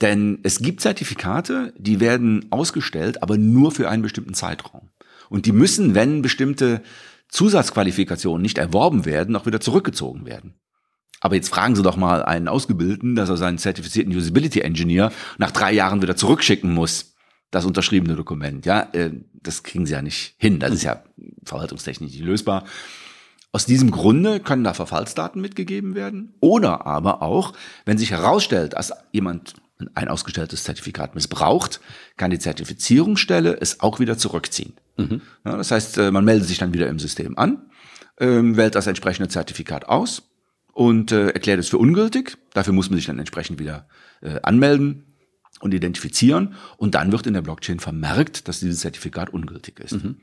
[0.00, 4.90] Denn es gibt Zertifikate, die werden ausgestellt, aber nur für einen bestimmten Zeitraum.
[5.28, 6.82] Und die müssen, wenn bestimmte
[7.28, 10.54] Zusatzqualifikationen nicht erworben werden, auch wieder zurückgezogen werden.
[11.20, 15.50] Aber jetzt fragen Sie doch mal einen Ausgebildeten, dass er seinen zertifizierten Usability Engineer nach
[15.50, 17.14] drei Jahren wieder zurückschicken muss,
[17.50, 18.66] das unterschriebene Dokument.
[18.66, 20.60] Ja, äh, das kriegen Sie ja nicht hin.
[20.60, 21.02] Das ist ja
[21.44, 22.64] verwaltungstechnisch nicht lösbar.
[23.52, 26.34] Aus diesem Grunde können da Verfallsdaten mitgegeben werden.
[26.40, 27.52] Oder aber auch,
[27.84, 29.54] wenn sich herausstellt, dass jemand
[29.94, 31.80] ein ausgestelltes Zertifikat missbraucht,
[32.16, 34.74] kann die Zertifizierungsstelle es auch wieder zurückziehen.
[34.96, 35.22] Mhm.
[35.44, 37.70] Ja, das heißt, äh, man meldet sich dann wieder im System an,
[38.18, 40.30] ähm, wählt das entsprechende Zertifikat aus
[40.72, 42.36] und äh, erklärt es für ungültig.
[42.52, 43.88] Dafür muss man sich dann entsprechend wieder
[44.20, 45.04] äh, anmelden
[45.60, 46.54] und identifizieren.
[46.76, 49.92] Und dann wird in der Blockchain vermerkt, dass dieses Zertifikat ungültig ist.
[50.04, 50.16] Mhm.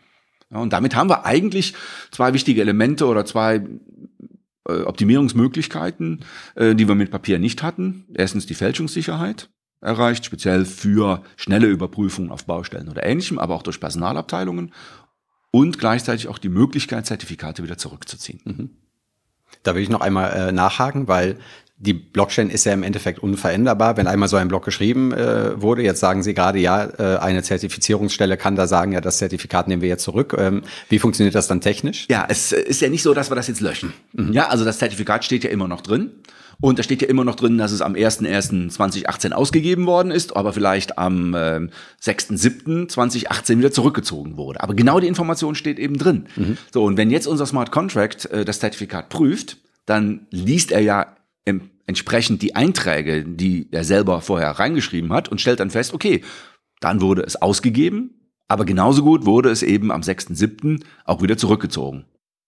[0.51, 1.73] Ja, und damit haben wir eigentlich
[2.11, 3.65] zwei wichtige Elemente oder zwei
[4.65, 8.05] Optimierungsmöglichkeiten, äh, die wir mit Papier nicht hatten.
[8.13, 9.49] Erstens die Fälschungssicherheit
[9.81, 14.73] erreicht, speziell für schnelle Überprüfungen auf Baustellen oder ähnlichem, aber auch durch Personalabteilungen
[15.51, 18.41] und gleichzeitig auch die Möglichkeit, Zertifikate wieder zurückzuziehen.
[18.45, 18.69] Mhm.
[19.63, 21.37] Da will ich noch einmal äh, nachhaken, weil
[21.83, 23.97] die Blockchain ist ja im Endeffekt unveränderbar.
[23.97, 27.41] Wenn einmal so ein Block geschrieben äh, wurde, jetzt sagen Sie gerade, ja, äh, eine
[27.41, 30.35] Zertifizierungsstelle kann da sagen, ja, das Zertifikat nehmen wir jetzt zurück.
[30.37, 32.05] Ähm, wie funktioniert das dann technisch?
[32.09, 33.93] Ja, es ist ja nicht so, dass wir das jetzt löschen.
[34.13, 34.31] Mhm.
[34.31, 36.11] Ja, also das Zertifikat steht ja immer noch drin.
[36.63, 40.53] Und da steht ja immer noch drin, dass es am 01.01.2018 ausgegeben worden ist, aber
[40.53, 41.67] vielleicht am äh,
[42.03, 44.61] 6.07.2018 wieder zurückgezogen wurde.
[44.61, 46.27] Aber genau die Information steht eben drin.
[46.35, 46.57] Mhm.
[46.71, 51.15] So, und wenn jetzt unser Smart Contract äh, das Zertifikat prüft, dann liest er ja
[51.45, 56.23] em- entsprechend die Einträge, die er selber vorher reingeschrieben hat und stellt dann fest, okay,
[56.79, 60.83] dann wurde es ausgegeben, aber genauso gut wurde es eben am 6.7.
[61.05, 62.05] auch wieder zurückgezogen.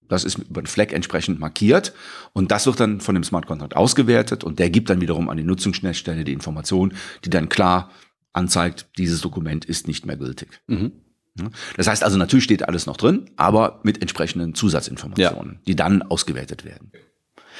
[0.09, 1.93] Das ist über den Fleck entsprechend markiert
[2.33, 5.37] und das wird dann von dem Smart Contract ausgewertet und der gibt dann wiederum an
[5.37, 6.93] die Nutzungsschnittstelle die Information,
[7.23, 7.89] die dann klar
[8.33, 10.61] anzeigt, dieses Dokument ist nicht mehr gültig.
[10.67, 10.91] Mhm.
[11.39, 11.49] Ja.
[11.77, 16.63] Das heißt also, natürlich steht alles noch drin, aber mit entsprechenden Zusatzinformationen, die dann ausgewertet
[16.63, 16.91] werden.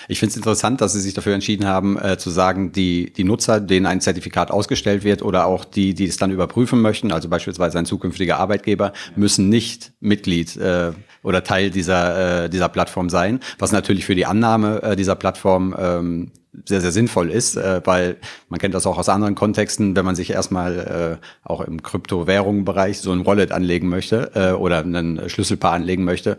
[0.08, 3.24] Ich finde es interessant, dass Sie sich dafür entschieden haben, äh, zu sagen, die, die
[3.24, 7.30] Nutzer, denen ein Zertifikat ausgestellt wird oder auch die, die es dann überprüfen möchten, also
[7.30, 10.92] beispielsweise ein zukünftiger Arbeitgeber, müssen nicht Mitglied äh,
[11.24, 15.76] oder Teil dieser, äh, dieser Plattform sein, was natürlich für die Annahme äh, dieser Plattform
[15.78, 16.32] ähm,
[16.66, 18.18] sehr, sehr sinnvoll ist, äh, weil
[18.50, 23.00] man kennt das auch aus anderen Kontexten, wenn man sich erstmal äh, auch im Kryptowährungsbereich
[23.00, 26.38] so ein Wallet anlegen möchte äh, oder einen Schlüsselpaar anlegen möchte,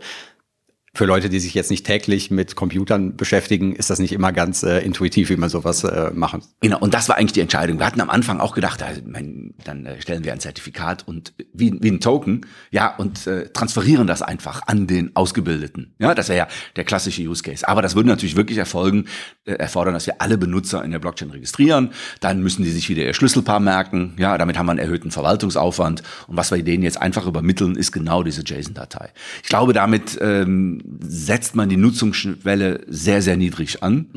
[0.95, 4.63] für Leute, die sich jetzt nicht täglich mit Computern beschäftigen, ist das nicht immer ganz
[4.63, 6.41] äh, intuitiv, wie man sowas äh, machen.
[6.61, 7.79] Genau, und das war eigentlich die Entscheidung.
[7.79, 11.33] Wir hatten am Anfang auch gedacht, also, mein, dann äh, stellen wir ein Zertifikat und
[11.53, 15.93] wie, wie ein Token, ja, und äh, transferieren das einfach an den Ausgebildeten.
[15.99, 17.67] Ja, das wäre ja der klassische Use Case.
[17.67, 19.05] Aber das würde natürlich wirklich erfolgen,
[19.43, 21.91] äh, erfordern, dass wir alle Benutzer in der Blockchain registrieren.
[22.21, 24.15] Dann müssen die sich wieder ihr Schlüsselpaar merken.
[24.17, 26.03] Ja, damit haben wir einen erhöhten Verwaltungsaufwand.
[26.27, 29.11] Und was wir denen jetzt einfach übermitteln, ist genau diese JSON-Datei.
[29.43, 34.09] Ich glaube, damit ähm, setzt man die Nutzungsschwelle sehr, sehr niedrig an.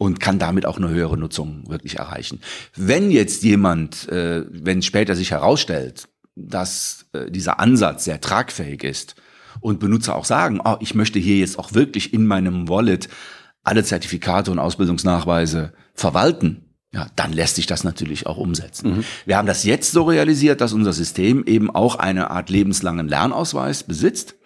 [0.00, 2.38] Und kann damit auch eine höhere Nutzung wirklich erreichen.
[2.76, 9.16] Wenn jetzt jemand, äh, wenn später sich herausstellt, dass äh, dieser Ansatz sehr tragfähig ist
[9.58, 13.08] und Benutzer auch sagen, oh, ich möchte hier jetzt auch wirklich in meinem Wallet
[13.64, 18.86] alle Zertifikate und Ausbildungsnachweise verwalten, ja, dann lässt sich das natürlich auch umsetzen.
[19.26, 23.82] Wir haben das jetzt so realisiert, dass unser System eben auch eine Art lebenslangen Lernausweis
[23.82, 24.36] besitzt.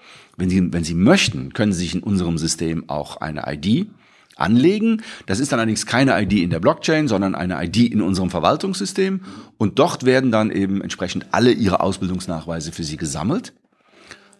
[0.43, 3.87] Wenn Sie, wenn Sie möchten, können Sie sich in unserem System auch eine ID
[4.35, 5.03] anlegen.
[5.27, 9.21] Das ist dann allerdings keine ID in der Blockchain, sondern eine ID in unserem Verwaltungssystem.
[9.57, 13.53] Und dort werden dann eben entsprechend alle Ihre Ausbildungsnachweise für Sie gesammelt.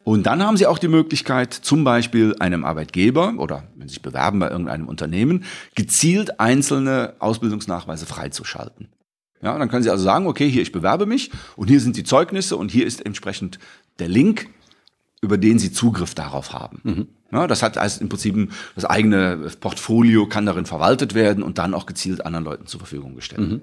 [0.03, 4.03] Und dann haben Sie auch die Möglichkeit, zum Beispiel einem Arbeitgeber oder wenn Sie sich
[4.03, 5.45] bewerben bei irgendeinem Unternehmen,
[5.77, 8.89] gezielt einzelne Ausbildungsnachweise freizuschalten.
[9.41, 12.03] Ja, dann können Sie also sagen, okay, hier ich bewerbe mich und hier sind die
[12.03, 13.61] Zeugnisse und hier ist entsprechend
[14.01, 14.49] der Link,
[15.23, 17.09] über den Sie Zugriff darauf haben.
[17.33, 21.73] Ja, das hat also im Prinzip das eigene Portfolio kann darin verwaltet werden und dann
[21.73, 23.63] auch gezielt anderen Leuten zur Verfügung gestellt.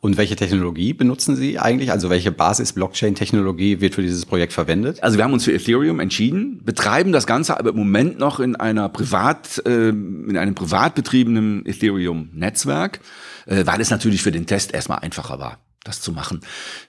[0.00, 1.92] Und welche Technologie benutzen Sie eigentlich?
[1.92, 5.02] Also welche Basis-Blockchain-Technologie wird für dieses Projekt verwendet?
[5.02, 8.56] Also wir haben uns für Ethereum entschieden, betreiben das Ganze aber im Moment noch in
[8.56, 13.00] einer privat, äh, in einem privat betriebenen Ethereum-Netzwerk,
[13.46, 16.40] äh, weil es natürlich für den Test erstmal einfacher war das zu machen.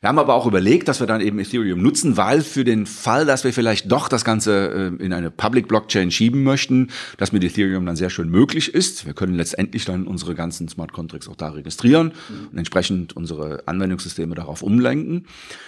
[0.02, 3.26] Wir haben aber auch überlegt, dass wir dann eben Ethereum nutzen, weil für den Fall,
[3.26, 7.44] dass wir vielleicht doch das Ganze äh, in eine Public Blockchain schieben möchten, das mit
[7.44, 9.06] Ethereum dann sehr schön möglich ist.
[9.06, 12.14] Wir können letztendlich dann unsere ganzen Smart Contracts auch da registrieren
[12.52, 15.26] und entsprechend unsere Anwendungssysteme darauf umlenken.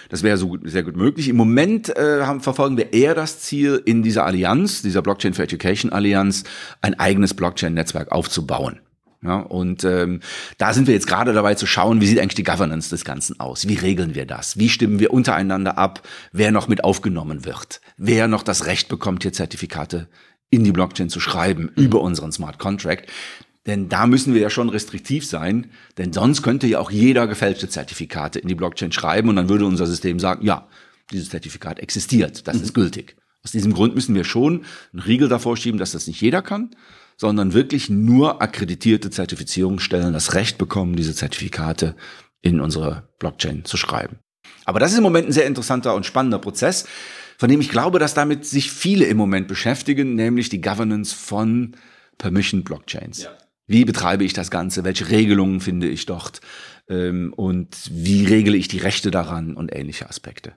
[0.08, 1.28] Das wäre so gut, sehr gut möglich.
[1.28, 5.44] Im Moment äh, haben, verfolgen wir eher das Ziel, in dieser Allianz, dieser Blockchain for
[5.44, 6.44] Education Allianz,
[6.80, 8.80] ein eigenes Blockchain-Netzwerk aufzubauen.
[9.22, 10.20] Ja, und ähm,
[10.56, 13.38] da sind wir jetzt gerade dabei zu schauen, wie sieht eigentlich die Governance des Ganzen
[13.38, 13.68] aus?
[13.68, 14.58] Wie regeln wir das?
[14.58, 17.82] Wie stimmen wir untereinander ab, wer noch mit aufgenommen wird?
[17.98, 20.08] Wer noch das Recht bekommt, hier Zertifikate
[20.48, 23.10] in die Blockchain zu schreiben über unseren Smart Contract?
[23.66, 27.68] Denn da müssen wir ja schon restriktiv sein, denn sonst könnte ja auch jeder gefälschte
[27.68, 30.66] Zertifikate in die Blockchain schreiben und dann würde unser System sagen, ja,
[31.12, 33.16] dieses Zertifikat existiert, das ist gültig.
[33.44, 36.70] Aus diesem Grund müssen wir schon einen Riegel davor schieben, dass das nicht jeder kann,
[37.20, 41.94] sondern wirklich nur akkreditierte Zertifizierungsstellen das Recht bekommen, diese Zertifikate
[42.40, 44.20] in unsere Blockchain zu schreiben.
[44.64, 46.86] Aber das ist im Moment ein sehr interessanter und spannender Prozess,
[47.36, 51.76] von dem ich glaube, dass damit sich viele im Moment beschäftigen, nämlich die Governance von
[52.16, 53.28] Permission Blockchains.
[53.66, 54.84] Wie betreibe ich das Ganze?
[54.84, 56.40] Welche Regelungen finde ich dort?
[56.88, 60.54] Ähm, und wie regle ich die Rechte daran und ähnliche Aspekte?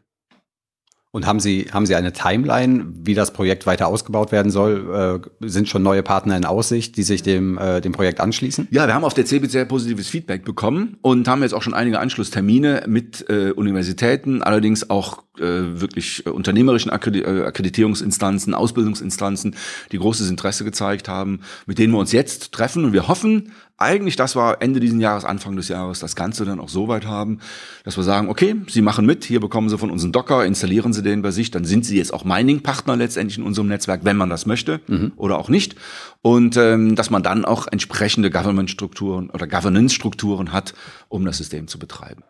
[1.16, 5.22] Und haben Sie, haben Sie eine Timeline, wie das Projekt weiter ausgebaut werden soll?
[5.42, 8.68] Äh, sind schon neue Partner in Aussicht, die sich dem, äh, dem Projekt anschließen?
[8.72, 11.76] Ja, wir haben auf der CeBIT sehr positives Feedback bekommen und haben jetzt auch schon
[11.76, 19.56] einige Anschlusstermine mit äh, Universitäten, allerdings auch äh, wirklich äh, unternehmerischen äh, Akkreditierungsinstanzen, Ausbildungsinstanzen,
[19.92, 23.52] die großes Interesse gezeigt haben, mit denen wir uns jetzt treffen und wir hoffen
[23.84, 27.06] eigentlich, dass wir Ende diesen Jahres, Anfang des Jahres das Ganze dann auch so weit
[27.06, 27.40] haben,
[27.84, 30.94] dass wir sagen, okay, Sie machen mit, hier bekommen Sie von uns einen Docker, installieren
[30.94, 34.18] Sie den bei sich, dann sind Sie jetzt auch Mining-Partner letztendlich in unserem Netzwerk, wenn
[34.18, 34.80] man das möchte
[35.16, 35.76] oder auch nicht.
[36.22, 40.74] Und ähm, dass man dann auch entsprechende Government-Strukturen oder Governance-Strukturen hat,
[41.10, 42.24] um das System zu betreiben.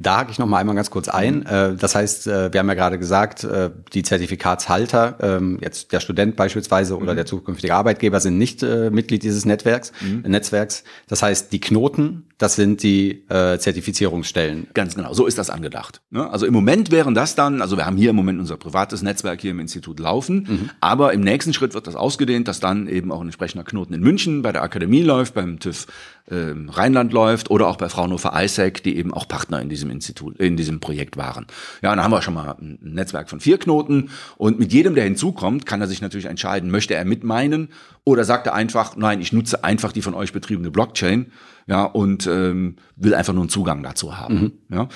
[0.00, 1.44] Da hake ich noch mal einmal ganz kurz ein.
[1.44, 6.00] Äh, Das heißt, äh, wir haben ja gerade gesagt, äh, die Zertifikatshalter, ähm, jetzt der
[6.00, 9.92] Student beispielsweise oder der zukünftige Arbeitgeber sind nicht Mitglied dieses Netzwerks.
[10.24, 10.84] Netzwerks.
[11.08, 14.68] Das heißt, die Knoten, das sind die äh, Zertifizierungsstellen.
[14.72, 16.00] Ganz genau, so ist das angedacht.
[16.10, 16.30] Ne?
[16.30, 19.40] Also im Moment wären das dann, also wir haben hier im Moment unser privates Netzwerk
[19.40, 23.20] hier im Institut laufen, aber im nächsten Schritt wird das ausgedehnt, dass dann eben auch
[23.20, 25.88] ein entsprechender Knoten in München bei der Akademie läuft, beim TÜV
[26.30, 30.38] ähm, Rheinland läuft oder auch bei Fraunhofer ISEC, die eben auch Partner in diesem Institut,
[30.38, 31.46] in diesem Projekt waren.
[31.82, 34.94] Ja, und da haben wir schon mal ein Netzwerk von vier Knoten und mit jedem,
[34.94, 37.70] der hinzukommt, kann er sich natürlich entscheiden, möchte er mitmeinen
[38.04, 41.32] oder sagt er einfach, nein, ich nutze einfach die von euch betriebene Blockchain,
[41.68, 44.52] ja, und ähm, will einfach nur einen Zugang dazu haben.
[44.70, 44.88] Ja.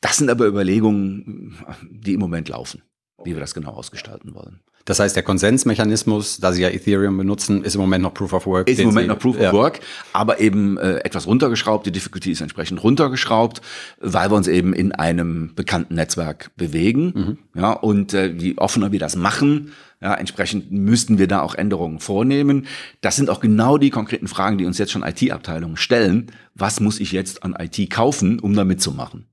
[0.00, 1.56] Das sind aber Überlegungen,
[1.90, 2.82] die im Moment laufen,
[3.24, 4.60] wie wir das genau ausgestalten wollen.
[4.84, 8.46] Das heißt, der Konsensmechanismus, da Sie ja Ethereum benutzen, ist im Moment noch Proof of
[8.46, 8.68] Work.
[8.68, 9.52] Ist im Moment Sie- noch Proof of ja.
[9.52, 9.78] Work,
[10.12, 11.86] aber eben äh, etwas runtergeschraubt.
[11.86, 13.60] Die Difficulty ist entsprechend runtergeschraubt,
[14.00, 17.38] weil wir uns eben in einem bekannten Netzwerk bewegen.
[17.54, 19.70] Ja, und äh, je offener wir das machen,
[20.02, 22.66] ja, entsprechend müssten wir da auch Änderungen vornehmen.
[23.00, 26.32] Das sind auch genau die konkreten Fragen, die uns jetzt schon IT-Abteilungen stellen.
[26.54, 29.26] Was muss ich jetzt an IT kaufen, um da mitzumachen?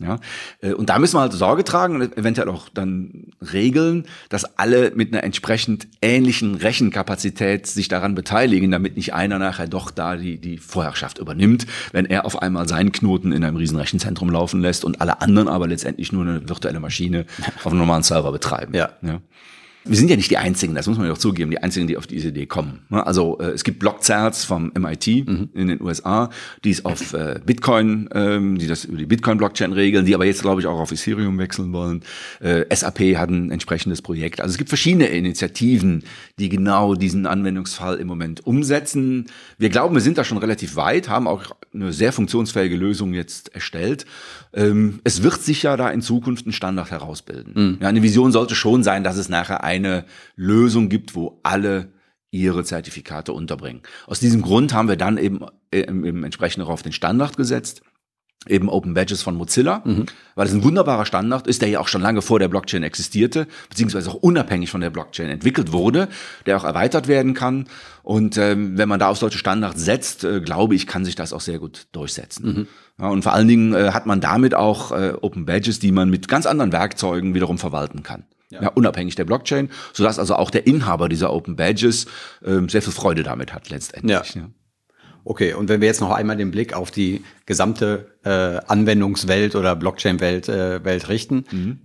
[0.00, 0.18] Ja,
[0.60, 4.92] äh, und da müssen wir halt Sorge tragen und eventuell auch dann regeln, dass alle
[4.94, 10.38] mit einer entsprechend ähnlichen Rechenkapazität sich daran beteiligen, damit nicht einer nachher doch da die,
[10.38, 14.84] die Vorherrschaft übernimmt, wenn er auf einmal seinen Knoten in einem riesen Rechenzentrum laufen lässt
[14.84, 17.24] und alle anderen aber letztendlich nur eine virtuelle Maschine
[17.56, 18.74] auf einem normalen Server betreiben.
[18.74, 18.90] Ja.
[19.02, 19.20] ja.
[19.86, 21.98] Wir sind ja nicht die Einzigen, das muss man ja auch zugeben, die Einzigen, die
[21.98, 22.80] auf diese Idee kommen.
[22.88, 23.06] Ne?
[23.06, 26.30] Also äh, es gibt Blockzerts vom MIT in den USA,
[26.64, 30.40] die es auf äh, Bitcoin, ähm, die das über die Bitcoin-Blockchain regeln, die aber jetzt,
[30.40, 32.02] glaube ich, auch auf Ethereum wechseln wollen.
[32.40, 34.40] Äh, SAP hat ein entsprechendes Projekt.
[34.40, 36.04] Also es gibt verschiedene Initiativen,
[36.38, 39.26] die genau diesen Anwendungsfall im Moment umsetzen.
[39.58, 43.54] Wir glauben, wir sind da schon relativ weit, haben auch eine sehr funktionsfähige Lösung jetzt
[43.54, 44.06] erstellt.
[44.54, 47.78] Ähm, es wird sich ja da in Zukunft ein Standard herausbilden.
[47.80, 50.04] Ja, eine Vision sollte schon sein, dass es nachher eine
[50.36, 51.92] Lösung gibt, wo alle
[52.30, 53.82] ihre Zertifikate unterbringen.
[54.06, 55.40] Aus diesem Grund haben wir dann eben,
[55.70, 57.82] äh, eben entsprechend auch auf den Standard gesetzt
[58.48, 59.82] eben Open Badges von Mozilla,
[60.34, 63.46] weil es ein wunderbarer Standard ist, der ja auch schon lange vor der Blockchain existierte,
[63.68, 66.08] beziehungsweise auch unabhängig von der Blockchain entwickelt wurde,
[66.46, 67.66] der auch erweitert werden kann.
[68.02, 71.32] Und ähm, wenn man da auf solche Standards setzt, äh, glaube ich, kann sich das
[71.32, 72.68] auch sehr gut durchsetzen.
[72.98, 76.10] Ja, und vor allen Dingen äh, hat man damit auch äh, Open Badges, die man
[76.10, 78.24] mit ganz anderen Werkzeugen wiederum verwalten kann.
[78.50, 78.68] Ja.
[78.68, 82.06] unabhängig der Blockchain, sodass also auch der Inhaber dieser Open Badges
[82.44, 84.34] ähm, sehr viel Freude damit hat letztendlich.
[84.36, 84.44] Ja.
[85.24, 88.30] Okay, und wenn wir jetzt noch einmal den Blick auf die gesamte äh,
[88.66, 91.78] Anwendungswelt oder Blockchain-Welt äh, Welt richten, Mhm.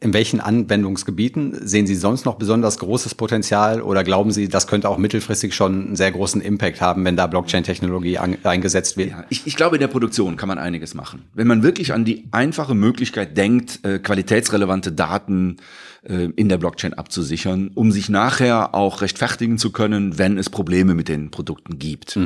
[0.00, 4.88] in welchen Anwendungsgebieten sehen Sie sonst noch besonders großes Potenzial oder glauben Sie, das könnte
[4.88, 9.10] auch mittelfristig schon einen sehr großen Impact haben, wenn da Blockchain-Technologie eingesetzt wird?
[9.10, 11.24] Ja, ich, ich glaube, in der Produktion kann man einiges machen.
[11.34, 15.56] Wenn man wirklich an die einfache Möglichkeit denkt, äh, qualitätsrelevante Daten
[16.04, 20.94] äh, in der Blockchain abzusichern, um sich nachher auch rechtfertigen zu können, wenn es Probleme
[20.94, 22.16] mit den Produkten gibt.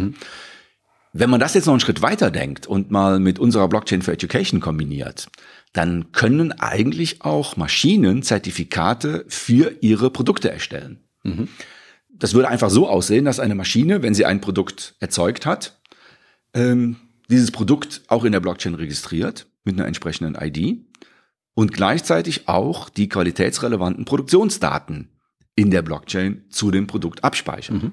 [1.12, 4.14] Wenn man das jetzt noch einen Schritt weiter denkt und mal mit unserer Blockchain for
[4.14, 5.28] Education kombiniert,
[5.72, 11.00] dann können eigentlich auch Maschinen Zertifikate für ihre Produkte erstellen.
[12.08, 15.80] Das würde einfach so aussehen, dass eine Maschine, wenn sie ein Produkt erzeugt hat,
[16.54, 16.96] ähm,
[17.28, 20.84] dieses Produkt auch in der Blockchain registriert mit einer entsprechenden ID
[21.54, 25.08] und gleichzeitig auch die qualitätsrelevanten Produktionsdaten
[25.54, 27.92] in der Blockchain zu dem Produkt abspeichern.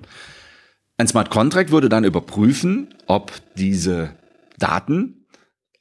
[1.00, 4.10] Ein Smart Contract würde dann überprüfen, ob diese
[4.58, 5.26] Daten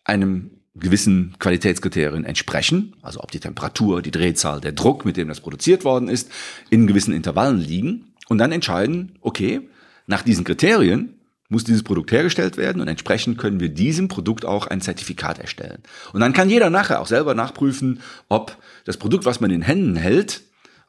[0.05, 5.41] einem gewissen Qualitätskriterien entsprechen, also ob die Temperatur, die Drehzahl, der Druck, mit dem das
[5.41, 6.31] produziert worden ist,
[6.71, 9.69] in gewissen Intervallen liegen und dann entscheiden, okay,
[10.07, 14.69] nach diesen Kriterien muss dieses Produkt hergestellt werden und entsprechend können wir diesem Produkt auch
[14.69, 15.83] ein Zertifikat erstellen.
[16.13, 19.67] Und dann kann jeder nachher auch selber nachprüfen, ob das Produkt, was man in den
[19.67, 20.43] Händen hält,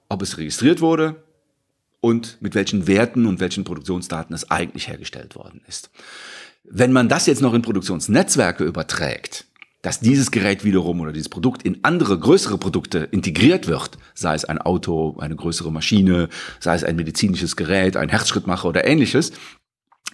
[0.07, 1.23] ob es registriert wurde
[2.01, 5.89] und mit welchen Werten und welchen Produktionsdaten es eigentlich hergestellt worden ist.
[6.63, 9.45] Wenn man das jetzt noch in Produktionsnetzwerke überträgt,
[9.81, 14.45] dass dieses Gerät wiederum oder dieses Produkt in andere größere Produkte integriert wird, sei es
[14.45, 16.27] ein Auto, eine größere Maschine,
[16.59, 19.31] sei es ein medizinisches Gerät, ein Herzschrittmacher oder ähnliches,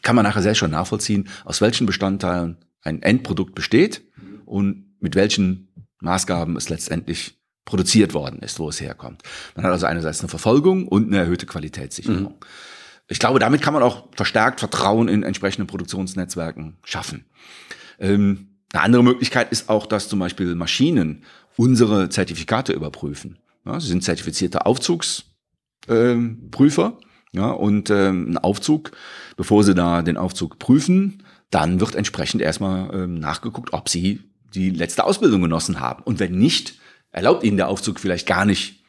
[0.04, 4.04] kann man nachher sehr schon nachvollziehen, aus welchen Bestandteilen ein Endprodukt besteht
[4.46, 9.24] und mit welchen Maßgaben es letztendlich produziert worden ist, wo es herkommt.
[9.56, 12.36] Man hat also einerseits eine Verfolgung und eine erhöhte Qualitätssicherung.
[13.08, 17.26] Ich glaube, damit kann man auch verstärkt Vertrauen in entsprechende Produktionsnetzwerken schaffen.
[18.00, 21.24] Ähm, eine andere Möglichkeit ist auch, dass zum Beispiel Maschinen
[21.56, 23.38] unsere Zertifikate überprüfen.
[23.66, 26.98] Ja, sie sind zertifizierte Aufzugsprüfer.
[27.32, 28.92] ja, und ähm, ein Aufzug,
[29.38, 34.22] bevor sie da den Aufzug prüfen, dann wird entsprechend erstmal ähm, nachgeguckt, ob sie
[34.54, 36.04] die letzte Ausbildung genossen haben.
[36.04, 36.80] Und wenn nicht,
[37.16, 38.84] erlaubt ihnen der Aufzug vielleicht gar nicht,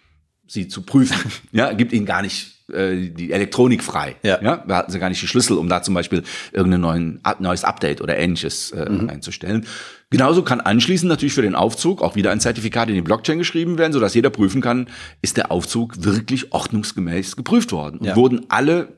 [0.47, 1.16] sie zu prüfen.
[1.53, 4.16] ja, gibt ihnen gar nicht äh, die Elektronik frei.
[4.22, 4.41] Ja.
[4.43, 6.22] ja, da hatten sie gar nicht die Schlüssel, um da zum Beispiel
[6.53, 9.09] irgendein neuen, neues Update oder ähnliches äh, Mhm.
[9.09, 9.66] einzustellen.
[10.11, 13.77] Genauso kann anschließend natürlich für den Aufzug auch wieder ein Zertifikat in die Blockchain geschrieben
[13.79, 14.89] werden, sodass jeder prüfen kann,
[15.22, 17.99] ist der Aufzug wirklich ordnungsgemäß geprüft worden.
[17.99, 18.16] Und Ja.
[18.16, 18.89] wurden alle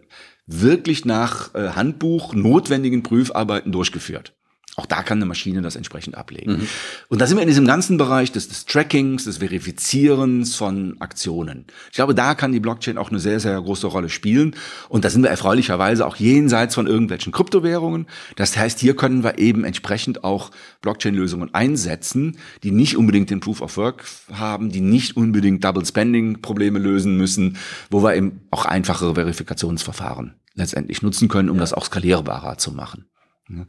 [0.47, 4.35] wirklich nach äh, Handbuch notwendigen Prüfarbeiten durchgeführt.
[4.79, 6.69] Auch da kann eine Maschine das entsprechend ablegen.
[7.09, 11.67] Und da sind wir in diesem ganzen Bereich des, des Trackings, des Verifizierens von Aktionen.
[11.91, 14.55] Ich glaube, da kann die Blockchain auch eine sehr, sehr große Rolle spielen.
[14.89, 18.07] Und da sind wir erfreulicherweise auch jenseits von irgendwelchen Kryptowährungen.
[18.37, 23.63] Das heißt, hier können wir eben entsprechend auch Blockchain-Lösungen einsetzen, die nicht unbedingt den Proof
[23.63, 27.57] of Work haben, die nicht unbedingt Double Spending-Probleme lösen müssen,
[27.91, 33.07] wo wir eben auch einfachere Verifikationsverfahren letztendlich nutzen können, um das auch skalierbarer zu machen.
[33.49, 33.67] Ja.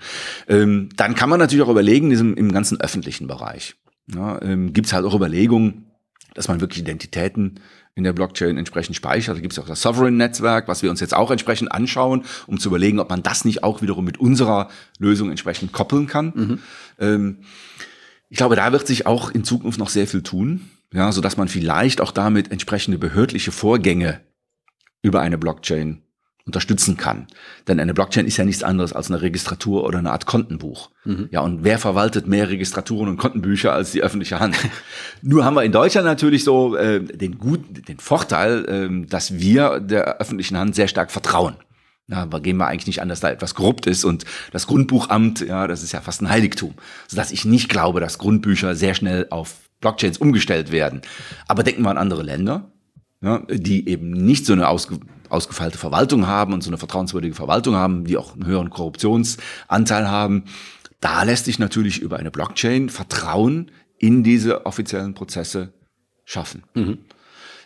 [0.48, 3.76] Ähm, dann kann man natürlich auch überlegen, diesem, im ganzen öffentlichen Bereich.
[4.14, 5.86] Ja, ähm, Gibt es halt auch Überlegungen,
[6.34, 7.60] dass man wirklich Identitäten
[7.96, 9.38] in der Blockchain entsprechend speichert.
[9.38, 12.70] Da gibt es auch das Sovereign-Netzwerk, was wir uns jetzt auch entsprechend anschauen, um zu
[12.70, 14.70] überlegen, ob man das nicht auch wiederum mit unserer
[15.00, 16.60] Lösung entsprechend koppeln kann.
[17.00, 17.40] Ähm,
[18.30, 21.38] ich glaube, da wird sich auch in Zukunft noch sehr viel tun, ja, so dass
[21.38, 24.22] man vielleicht auch damit entsprechende behördliche Vorgänge
[25.02, 26.04] über eine Blockchain
[26.46, 27.28] unterstützen kann.
[27.68, 30.90] Denn eine Blockchain ist ja nichts anderes als eine Registratur oder eine Art Kontenbuch.
[31.32, 34.56] Ja, und wer verwaltet mehr Registraturen und Kontenbücher als die öffentliche Hand?
[35.22, 39.80] Nur haben wir in Deutschland natürlich so äh, den guten, den Vorteil, ähm, dass wir
[39.80, 41.56] der öffentlichen Hand sehr stark vertrauen.
[42.08, 45.42] Ja, aber gehen wir eigentlich nicht an, dass da etwas korrupt ist und das Grundbuchamt,
[45.42, 46.74] ja, das ist ja fast ein Heiligtum,
[47.08, 51.02] sodass ich nicht glaube, dass Grundbücher sehr schnell auf Blockchains umgestellt werden.
[51.48, 52.72] Aber denken wir an andere Länder,
[53.22, 55.00] ja, die eben nicht so eine ausge,
[55.30, 60.46] ausgefeilte Verwaltung haben und so eine vertrauenswürdige Verwaltung haben, die auch einen höheren Korruptionsanteil haben.
[61.02, 65.74] Da lässt sich natürlich über eine Blockchain Vertrauen in diese offiziellen Prozesse
[66.26, 66.64] schaffen.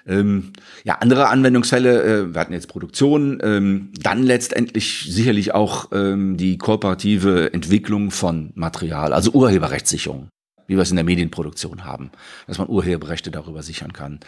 [0.06, 0.52] Ähm,
[0.84, 6.58] ja, andere Anwendungsfälle, äh, wir hatten jetzt Produktion, ähm, dann letztendlich sicherlich auch ähm, die
[6.58, 10.28] kooperative Entwicklung von Material, also Urheberrechtssicherung,
[10.74, 12.10] wie wir es in der Medienproduktion haben,
[12.48, 14.20] dass man Urheberrechte darüber sichern kann.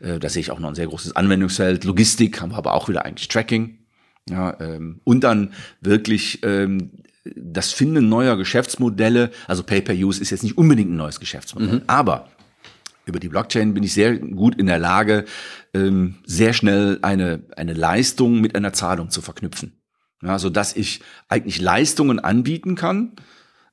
[0.00, 1.84] Äh, da sehe ich auch noch ein sehr großes Anwendungsfeld.
[1.84, 3.78] Logistik haben wir aber auch wieder eigentlich Tracking.
[4.28, 6.90] Ja, ähm, und dann wirklich ähm,
[7.34, 12.28] das Finden neuer Geschäftsmodelle, also Pay-per-Use ist jetzt nicht unbedingt ein neues Geschäftsmodell, aber
[13.06, 15.24] über die Blockchain bin ich sehr gut in der Lage,
[15.72, 19.72] ähm, sehr schnell eine, eine Leistung mit einer Zahlung zu verknüpfen.
[20.22, 23.12] Ja, so dass ich eigentlich Leistungen anbieten kann,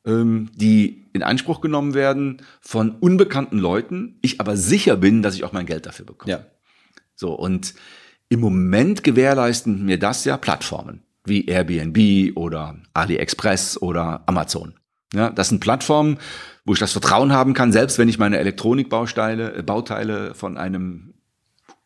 [0.04, 5.52] die in Anspruch genommen werden von unbekannten Leuten, ich aber sicher bin, dass ich auch
[5.52, 6.32] mein Geld dafür bekomme.
[6.32, 6.46] Ja.
[7.16, 7.76] So, und
[8.30, 14.74] im Moment gewährleisten mir das ja Plattformen wie Airbnb oder AliExpress oder Amazon.
[15.14, 16.18] Ja, das sind Plattformen,
[16.66, 21.14] wo ich das Vertrauen haben kann, selbst wenn ich meine Elektronikbausteine, äh, Bauteile von einem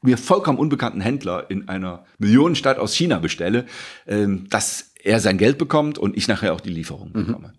[0.01, 3.65] mir vollkommen unbekannten Händler in einer Millionenstadt aus China bestelle,
[4.05, 7.53] ähm, dass er sein Geld bekommt und ich nachher auch die Lieferung bekomme.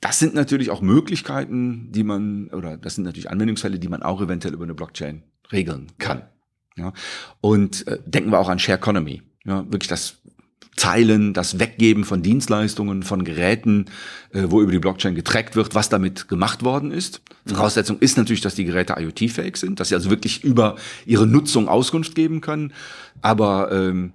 [0.00, 4.20] Das sind natürlich auch Möglichkeiten, die man, oder das sind natürlich Anwendungsfälle, die man auch
[4.20, 6.22] eventuell über eine Blockchain regeln kann.
[6.76, 6.92] Ja.
[7.40, 9.22] Und äh, denken wir auch an Share Economy.
[9.44, 10.18] Ja, wirklich das
[10.76, 13.86] Teilen, das Weggeben von Dienstleistungen, von Geräten,
[14.32, 17.20] äh, wo über die Blockchain getrackt wird, was damit gemacht worden ist.
[17.46, 21.68] Voraussetzung ist natürlich, dass die Geräte IoT-fähig sind, dass sie also wirklich über ihre Nutzung
[21.68, 22.72] Auskunft geben können.
[23.20, 24.12] Aber ähm,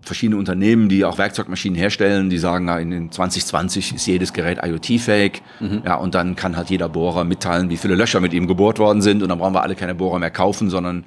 [0.00, 5.42] verschiedene Unternehmen, die auch Werkzeugmaschinen herstellen, die sagen, in den 2020 ist jedes Gerät IoT-fähig.
[5.84, 9.02] Ja, und dann kann halt jeder Bohrer mitteilen, wie viele Löcher mit ihm gebohrt worden
[9.02, 9.22] sind.
[9.22, 11.04] Und dann brauchen wir alle keine Bohrer mehr kaufen, sondern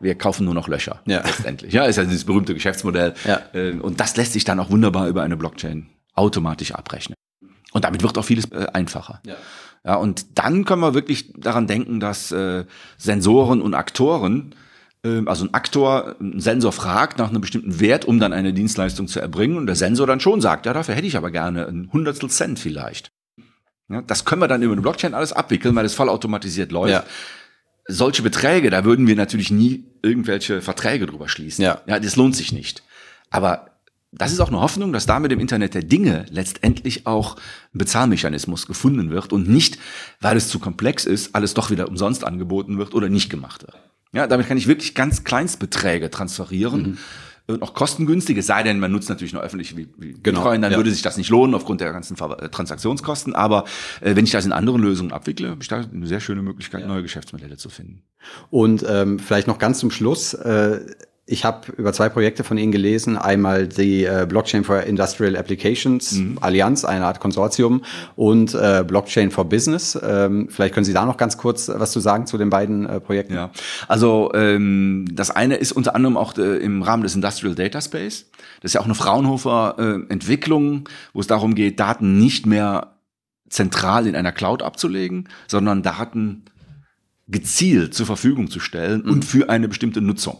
[0.00, 1.00] wir kaufen nur noch Löcher.
[1.06, 1.22] Ja.
[1.24, 1.72] Letztendlich.
[1.72, 3.14] Ja, ist ja dieses berühmte Geschäftsmodell.
[3.24, 3.40] Ja.
[3.54, 7.14] Äh, Und das lässt sich dann auch wunderbar über eine Blockchain automatisch abrechnen.
[7.72, 9.20] Und damit wird auch vieles äh, einfacher.
[9.26, 9.34] Ja.
[9.84, 12.64] Ja, und dann können wir wirklich daran denken, dass äh,
[12.98, 14.54] Sensoren und Aktoren,
[15.04, 19.18] also ein Aktor, ein Sensor fragt nach einem bestimmten Wert, um dann eine Dienstleistung zu
[19.18, 22.30] erbringen, und der Sensor dann schon sagt, ja, dafür hätte ich aber gerne ein Hundertstel
[22.30, 23.10] Cent vielleicht.
[23.88, 26.92] Ja, das können wir dann über eine Blockchain alles abwickeln, weil das vollautomatisiert läuft.
[26.92, 27.04] Ja.
[27.88, 31.64] Solche Beträge, da würden wir natürlich nie irgendwelche Verträge drüber schließen.
[31.64, 31.80] Ja.
[31.86, 32.84] ja, das lohnt sich nicht.
[33.30, 33.72] Aber
[34.12, 37.36] das ist auch eine Hoffnung, dass da mit dem Internet der Dinge letztendlich auch
[37.74, 39.78] ein Bezahlmechanismus gefunden wird und nicht,
[40.20, 43.74] weil es zu komplex ist, alles doch wieder umsonst angeboten wird oder nicht gemacht wird.
[44.12, 46.98] Ja, damit kann ich wirklich ganz Kleinstbeträge transferieren.
[47.48, 50.62] Und auch kostengünstig, es sei denn, man nutzt natürlich nur öffentlich wie, wie Genau, Bitcoin,
[50.62, 50.78] dann ja.
[50.78, 53.34] würde sich das nicht lohnen aufgrund der ganzen äh, Transaktionskosten.
[53.34, 53.64] Aber
[54.00, 56.86] äh, wenn ich das in anderen Lösungen abwickle, habe ich da eine sehr schöne Möglichkeit,
[56.86, 58.02] neue Geschäftsmodelle zu finden.
[58.50, 60.34] Und ähm, vielleicht noch ganz zum Schluss.
[60.34, 60.86] Äh,
[61.32, 63.16] ich habe über zwei Projekte von Ihnen gelesen.
[63.16, 66.36] Einmal die äh, Blockchain for Industrial Applications mhm.
[66.42, 67.82] Allianz, eine Art Konsortium,
[68.16, 69.98] und äh, Blockchain for Business.
[70.02, 73.00] Ähm, vielleicht können Sie da noch ganz kurz was zu sagen zu den beiden äh,
[73.00, 73.34] Projekten.
[73.34, 73.50] Ja,
[73.88, 78.26] also ähm, das eine ist unter anderem auch äh, im Rahmen des Industrial Data Space.
[78.60, 82.98] Das ist ja auch eine Fraunhofer-Entwicklung, wo es darum geht, Daten nicht mehr
[83.48, 86.44] zentral in einer Cloud abzulegen, sondern Daten
[87.26, 89.12] gezielt zur Verfügung zu stellen mhm.
[89.12, 90.36] und für eine bestimmte Nutzung.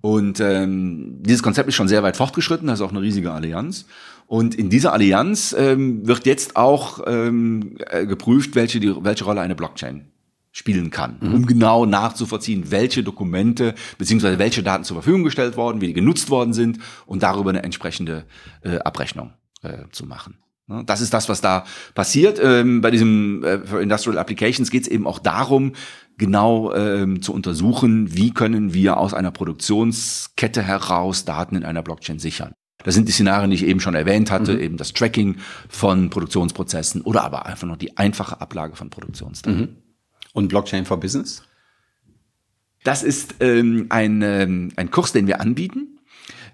[0.00, 3.86] Und ähm, dieses Konzept ist schon sehr weit fortgeschritten, das ist auch eine riesige Allianz.
[4.26, 9.40] Und in dieser Allianz ähm, wird jetzt auch ähm, äh, geprüft, welche, die, welche Rolle
[9.40, 10.06] eine Blockchain
[10.52, 11.34] spielen kann, mhm.
[11.34, 16.30] um genau nachzuvollziehen, welche Dokumente beziehungsweise welche Daten zur Verfügung gestellt worden, wie die genutzt
[16.30, 18.24] worden sind und darüber eine entsprechende
[18.62, 19.32] äh, Abrechnung
[19.62, 20.38] äh, zu machen.
[20.86, 21.64] Das ist das, was da
[21.94, 22.40] passiert.
[22.42, 25.72] Ähm, bei diesem äh, für Industrial Applications geht es eben auch darum,
[26.16, 32.18] genau ähm, zu untersuchen, wie können wir aus einer Produktionskette heraus Daten in einer Blockchain
[32.18, 32.52] sichern.
[32.84, 34.60] Das sind die Szenarien, die ich eben schon erwähnt hatte, mhm.
[34.60, 35.36] eben das Tracking
[35.68, 39.60] von Produktionsprozessen oder aber einfach nur die einfache Ablage von Produktionsdaten.
[39.60, 39.76] Mhm.
[40.32, 41.42] Und Blockchain for Business?
[42.84, 45.98] Das ist ähm, ein, ähm, ein Kurs, den wir anbieten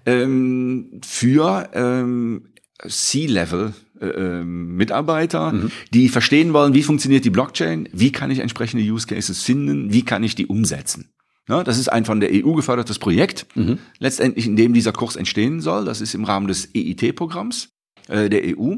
[0.05, 2.49] ähm, für ähm,
[2.85, 5.71] C-Level äh, ähm, Mitarbeiter, mhm.
[5.93, 10.03] die verstehen wollen, wie funktioniert die Blockchain, wie kann ich entsprechende Use Cases finden, wie
[10.03, 11.09] kann ich die umsetzen.
[11.49, 13.79] Ja, das ist ein von der EU gefördertes Projekt, mhm.
[13.99, 15.85] letztendlich in dem dieser Kurs entstehen soll.
[15.85, 17.69] Das ist im Rahmen des EIT-Programms
[18.09, 18.75] äh, der EU.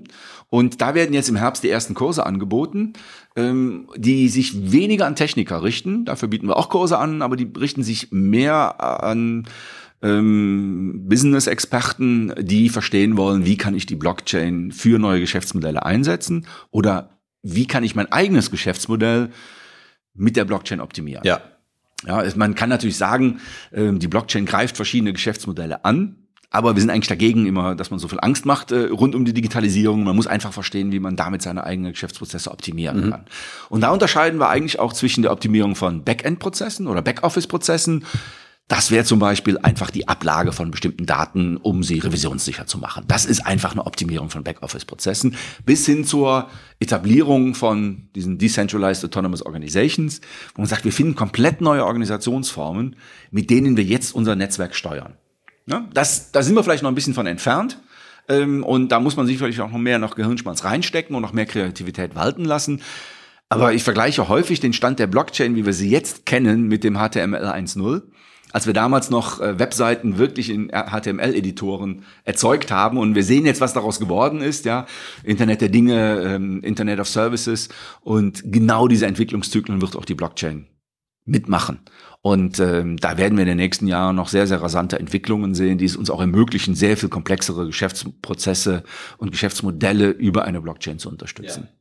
[0.50, 2.93] Und da werden jetzt im Herbst die ersten Kurse angeboten,
[3.36, 6.06] ähm, die sich weniger an Techniker richten.
[6.06, 9.47] Dafür bieten wir auch Kurse an, aber die richten sich mehr an
[10.02, 17.20] ähm, Business-Experten, die verstehen wollen, wie kann ich die Blockchain für neue Geschäftsmodelle einsetzen oder
[17.41, 19.30] wie kann ich mein eigenes Geschäftsmodell
[20.14, 21.24] mit der Blockchain optimieren.
[21.26, 21.41] Ja.
[22.08, 23.41] Ja, man kann natürlich sagen,
[23.74, 26.16] ähm, die Blockchain greift verschiedene Geschäftsmodelle an.
[26.52, 29.24] Aber wir sind eigentlich dagegen immer, dass man so viel Angst macht äh, rund um
[29.24, 30.04] die Digitalisierung.
[30.04, 33.12] Man muss einfach verstehen, wie man damit seine eigenen Geschäftsprozesse optimieren mhm.
[33.12, 33.26] kann.
[33.70, 38.06] Und da unterscheiden wir eigentlich auch zwischen der Optimierung von Backend-Prozessen oder Backoffice-Prozessen
[38.70, 43.03] das wäre zum Beispiel einfach die Ablage von bestimmten Daten, um sie revisionssicher zu machen.
[43.07, 46.47] Das ist einfach eine Optimierung von Backoffice-Prozessen bis hin zur
[46.80, 50.22] Etablierung von diesen Decentralized Autonomous Organizations,
[50.53, 52.95] wo man sagt, wir finden komplett neue Organisationsformen,
[53.32, 55.13] mit denen wir jetzt unser Netzwerk steuern.
[55.65, 57.80] Ja, das, da sind wir vielleicht noch ein bisschen von entfernt.
[58.28, 61.34] Ähm, und da muss man sich vielleicht auch noch mehr noch Gehirnschmalz reinstecken und noch
[61.34, 62.84] mehr Kreativität walten lassen.
[63.49, 66.97] Aber ich vergleiche häufig den Stand der Blockchain, wie wir sie jetzt kennen, mit dem
[66.97, 68.03] HTML 1.0
[68.52, 73.62] als wir damals noch äh, Webseiten wirklich in HTML-Editoren erzeugt haben und wir sehen jetzt,
[73.62, 74.86] was daraus geworden ist, ja,
[75.24, 77.70] Internet der Dinge, ähm, Internet of Services
[78.02, 80.68] und genau diese Entwicklungszyklen wird auch die Blockchain
[81.26, 81.80] mitmachen.
[82.22, 85.78] Und ähm, da werden wir in den nächsten Jahren noch sehr, sehr rasante Entwicklungen sehen,
[85.78, 88.84] die es uns auch ermöglichen, sehr viel komplexere Geschäftsprozesse
[89.18, 91.70] und Geschäftsmodelle über eine Blockchain zu unterstützen.
[91.72, 91.78] Ja.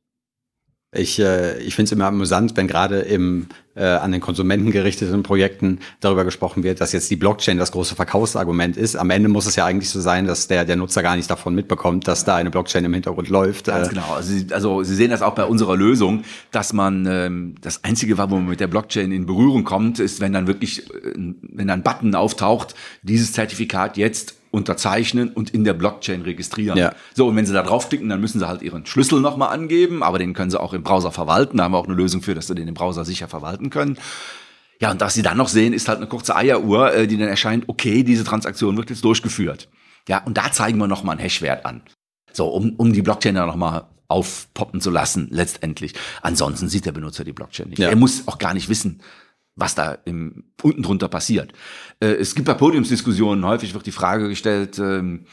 [0.92, 5.22] Ich, äh, ich finde es immer amüsant, wenn gerade im äh, an den Konsumenten gerichteten
[5.22, 8.96] Projekten darüber gesprochen wird, dass jetzt die Blockchain das große Verkaufsargument ist.
[8.96, 11.54] Am Ende muss es ja eigentlich so sein, dass der, der Nutzer gar nicht davon
[11.54, 13.66] mitbekommt, dass da eine Blockchain im Hintergrund läuft.
[13.66, 14.14] Ganz äh, genau.
[14.14, 18.18] Also Sie, also Sie sehen das auch bei unserer Lösung, dass man ähm, das Einzige
[18.18, 21.70] war, wo man mit der Blockchain in Berührung kommt, ist, wenn dann wirklich, äh, wenn
[21.70, 26.78] ein Button auftaucht, dieses Zertifikat jetzt unterzeichnen und in der Blockchain registrieren.
[26.78, 26.94] Ja.
[27.14, 30.18] So, und wenn Sie da draufklicken, dann müssen Sie halt Ihren Schlüssel nochmal angeben, aber
[30.18, 31.58] den können Sie auch im Browser verwalten.
[31.58, 33.98] Da haben wir auch eine Lösung für, dass Sie den im Browser sicher verwalten können.
[34.80, 37.28] Ja, und was Sie dann noch sehen, ist halt eine kurze Eieruhr, äh, die dann
[37.28, 39.68] erscheint, okay, diese Transaktion wird jetzt durchgeführt.
[40.08, 41.82] Ja, und da zeigen wir nochmal einen Hashwert an.
[42.32, 45.94] So, um, um die Blockchain dann nochmal aufpoppen zu lassen, letztendlich.
[46.22, 47.78] Ansonsten sieht der Benutzer die Blockchain nicht.
[47.78, 47.90] Ja.
[47.90, 49.02] Er muss auch gar nicht wissen,
[49.58, 51.52] was da im, unten drunter passiert.
[52.00, 55.26] Äh, es gibt bei Podiumsdiskussionen häufig wird die Frage gestellt, ähm,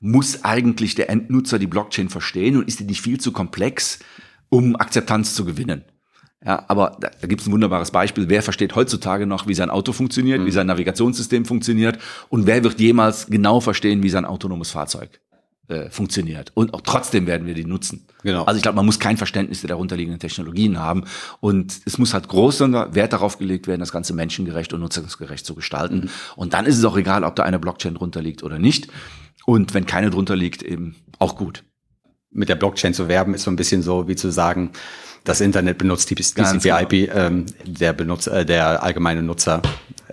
[0.00, 3.98] muss eigentlich der Endnutzer die Blockchain verstehen und ist die nicht viel zu komplex,
[4.48, 5.84] um Akzeptanz zu gewinnen?
[6.44, 8.28] Ja, aber da, da gibt es ein wunderbares Beispiel.
[8.28, 10.46] Wer versteht heutzutage noch, wie sein Auto funktioniert, mhm.
[10.46, 11.98] wie sein Navigationssystem funktioniert
[12.28, 15.20] und wer wird jemals genau verstehen, wie sein autonomes Fahrzeug
[15.68, 16.52] äh, funktioniert.
[16.54, 18.06] Und auch trotzdem werden wir die nutzen.
[18.22, 18.44] Genau.
[18.44, 21.04] Also ich glaube, man muss kein Verständnis der darunterliegenden Technologien haben.
[21.40, 25.54] Und es muss halt großer Wert darauf gelegt werden, das Ganze menschengerecht und nutzungsgerecht zu
[25.54, 25.96] gestalten.
[25.96, 26.10] Mhm.
[26.36, 28.88] Und dann ist es auch egal, ob da eine Blockchain drunter liegt oder nicht.
[29.46, 31.64] Und wenn keine drunter liegt, eben auch gut.
[32.30, 34.70] Mit der Blockchain zu werben, ist so ein bisschen so, wie zu sagen,
[35.24, 37.14] das Internet benutzt TCP/IP, genau.
[37.14, 39.62] ähm, der Benutzer, äh, der allgemeine Nutzer,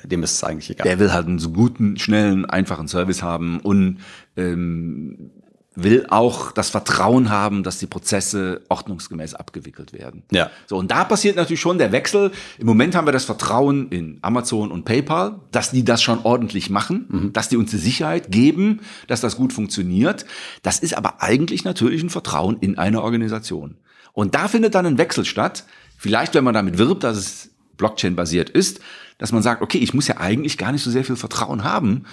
[0.05, 0.87] dem ist es eigentlich egal.
[0.87, 3.99] Der will halt einen so guten, schnellen, einfachen Service haben und
[4.37, 5.31] ähm,
[5.73, 10.23] will auch das Vertrauen haben, dass die Prozesse ordnungsgemäß abgewickelt werden.
[10.31, 10.51] Ja.
[10.67, 12.31] So, und da passiert natürlich schon der Wechsel.
[12.57, 16.69] Im Moment haben wir das Vertrauen in Amazon und PayPal, dass die das schon ordentlich
[16.69, 20.25] machen, dass die uns die Sicherheit geben, dass das gut funktioniert.
[20.61, 23.77] Das ist aber eigentlich natürlich ein Vertrauen in eine Organisation.
[24.11, 25.63] Und da findet dann ein Wechsel statt.
[25.97, 28.81] Vielleicht, wenn man damit wirbt, dass es Blockchain-basiert ist,
[29.17, 32.03] dass man sagt, okay, ich muss ja eigentlich gar nicht so sehr viel Vertrauen haben,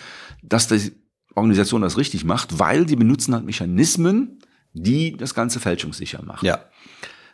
[0.42, 0.92] dass die
[1.38, 4.38] Organisation das richtig macht, weil die benutzen halt Mechanismen,
[4.72, 6.46] die das Ganze fälschungssicher machen.
[6.46, 6.60] Ja.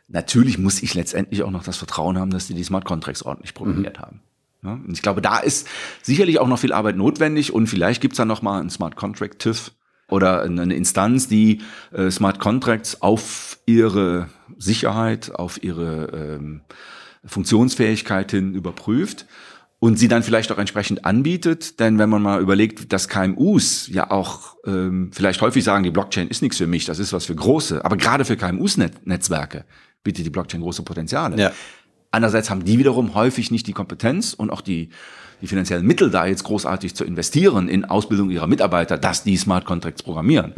[0.09, 3.55] Natürlich muss ich letztendlich auch noch das Vertrauen haben, dass die die Smart Contracts ordentlich
[3.55, 4.20] programmiert haben.
[4.62, 5.68] Ja, und ich glaube, da ist
[6.02, 9.38] sicherlich auch noch viel Arbeit notwendig und vielleicht gibt's dann noch mal einen Smart Contract
[9.38, 9.72] TÜV
[10.09, 11.61] oder eine Instanz, die
[11.92, 14.28] äh, Smart Contracts auf ihre
[14.59, 16.62] Sicherheit, auf ihre ähm,
[17.24, 19.26] Funktionsfähigkeit hin überprüft
[19.79, 21.79] und sie dann vielleicht auch entsprechend anbietet.
[21.81, 26.29] Denn wenn man mal überlegt, dass KMUs ja auch ähm, vielleicht häufig sagen, die Blockchain
[26.29, 29.64] ist nichts für mich, das ist was für große, aber gerade für KMUs-Netzwerke
[30.03, 31.37] bietet die Blockchain große Potenziale.
[31.39, 31.53] Ja.
[32.11, 34.91] Andererseits haben die wiederum häufig nicht die Kompetenz und auch die,
[35.41, 39.64] die finanziellen Mittel da jetzt großartig zu investieren in Ausbildung ihrer Mitarbeiter, dass die Smart
[39.64, 40.53] Contracts programmieren.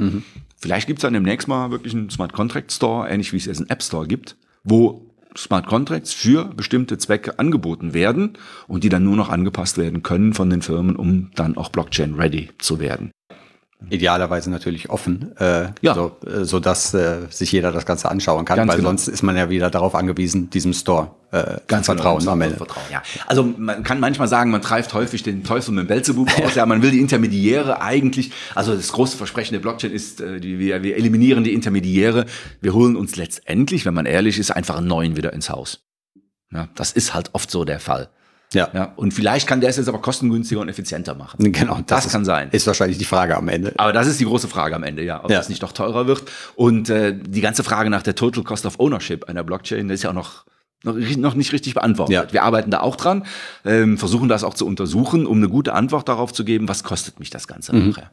[0.59, 3.71] Vielleicht gibt's dann demnächst mal wirklich einen Smart Contract Store, ähnlich wie es jetzt einen
[3.71, 5.05] App Store gibt, wo
[5.37, 8.34] Smart Contracts für bestimmte Zwecke angeboten werden
[8.66, 12.51] und die dann nur noch angepasst werden können von den Firmen, um dann auch Blockchain-ready
[12.59, 13.11] zu werden.
[13.91, 15.95] Idealerweise natürlich offen, äh, Ja.
[15.95, 18.89] so, äh, so dass äh, sich jeder das Ganze anschauen kann, Ganz weil genau.
[18.89, 22.57] sonst ist man ja wieder darauf angewiesen, diesem Store äh, zu vertrauen genau, am Ende.
[22.57, 23.03] Vertrauen, ja.
[23.27, 26.55] Also man kann manchmal sagen, man treibt häufig den Teufel mit dem Belzebub aus.
[26.55, 28.33] Ja, man will die Intermediäre eigentlich.
[28.55, 32.24] Also das große Versprechen der Blockchain ist, äh, die, wir, wir eliminieren die Intermediäre.
[32.62, 35.85] Wir holen uns letztendlich, wenn man ehrlich ist, einfach einen neuen wieder ins Haus.
[36.51, 38.09] Ja, das ist halt oft so der Fall.
[38.53, 38.68] Ja.
[38.72, 41.38] Ja, und vielleicht kann der es jetzt aber kostengünstiger und effizienter machen.
[41.53, 42.49] Genau, Das ist, kann sein.
[42.53, 43.72] Ist wahrscheinlich die Frage am Ende.
[43.76, 45.38] Aber das ist die große Frage am Ende, ja, ob Ja.
[45.38, 46.22] das nicht doch teurer wird.
[46.55, 50.03] Und äh, die ganze Frage nach der Total Cost of Ownership einer Blockchain, das ist
[50.05, 50.44] ja auch noch
[50.84, 52.14] noch, nicht richtig beantwortet.
[52.14, 52.32] Ja.
[52.32, 53.24] Wir arbeiten da auch dran,
[53.64, 57.18] ähm, versuchen das auch zu untersuchen, um eine gute Antwort darauf zu geben, was kostet
[57.18, 58.12] mich das Ganze nachher.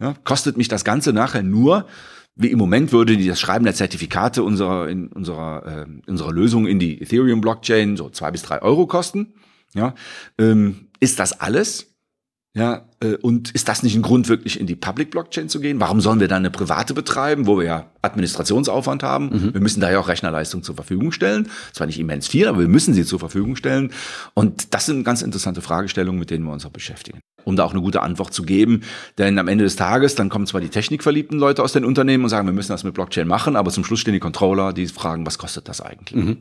[0.00, 1.84] Ja, kostet mich das Ganze nachher nur,
[2.34, 6.66] wie im Moment würde die das Schreiben der Zertifikate unserer, in unserer, ähm, unserer Lösung
[6.66, 9.34] in die Ethereum-Blockchain so zwei bis drei Euro kosten.
[9.76, 9.94] Ja,
[10.38, 11.92] ähm, ist das alles?
[12.56, 15.78] Ja, äh, und ist das nicht ein Grund, wirklich in die Public Blockchain zu gehen?
[15.78, 19.30] Warum sollen wir dann eine private betreiben, wo wir ja Administrationsaufwand haben?
[19.52, 21.50] Wir müssen da ja auch Rechnerleistung zur Verfügung stellen.
[21.74, 23.92] Zwar nicht immens viel, aber wir müssen sie zur Verfügung stellen.
[24.32, 27.20] Und das sind ganz interessante Fragestellungen, mit denen wir uns auch beschäftigen.
[27.44, 28.80] Um da auch eine gute Antwort zu geben.
[29.18, 32.30] Denn am Ende des Tages, dann kommen zwar die technikverliebten Leute aus den Unternehmen und
[32.30, 35.26] sagen, wir müssen das mit Blockchain machen, aber zum Schluss stehen die Controller, die fragen,
[35.26, 36.38] was kostet das eigentlich?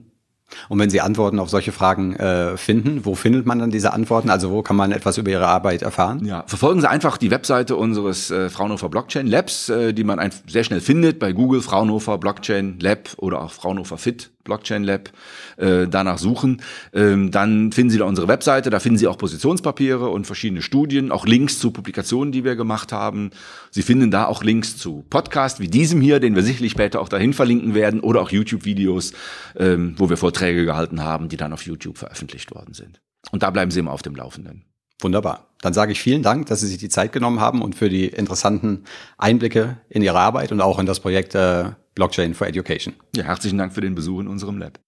[0.70, 4.30] Und wenn Sie Antworten auf solche Fragen äh, finden, wo findet man dann diese Antworten?
[4.30, 6.26] Also wo kann man etwas über Ihre Arbeit erfahren?
[6.26, 10.32] Ja, verfolgen Sie einfach die Webseite unseres äh, Fraunhofer Blockchain Labs, äh, die man ein,
[10.48, 15.10] sehr schnell findet bei Google Fraunhofer Blockchain Lab oder auch Fraunhofer Fit Blockchain Lab.
[15.58, 16.62] Äh, danach suchen,
[16.94, 18.70] ähm, dann finden Sie da unsere Webseite.
[18.70, 22.94] Da finden Sie auch Positionspapiere und verschiedene Studien, auch Links zu Publikationen, die wir gemacht
[22.94, 23.32] haben.
[23.72, 27.10] Sie finden da auch Links zu Podcasts wie diesem hier, den wir sicherlich später auch
[27.10, 29.12] dahin verlinken werden, oder auch YouTube-Videos,
[29.58, 33.02] ähm, wo wir Vorträge gehalten haben, die dann auf YouTube veröffentlicht worden sind.
[33.32, 34.64] Und da bleiben Sie immer auf dem Laufenden.
[35.02, 35.50] Wunderbar.
[35.62, 38.08] Dann sage ich vielen Dank, dass Sie sich die Zeit genommen haben und für die
[38.08, 38.84] interessanten
[39.18, 42.94] Einblicke in Ihre Arbeit und auch in das Projekt äh, Blockchain for Education.
[43.16, 44.80] Ja, herzlichen Dank für den Besuch in unserem Lab.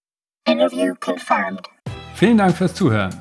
[0.48, 1.62] Interview confirmed.
[2.16, 3.16] Vielen Dank fürs Zuhören.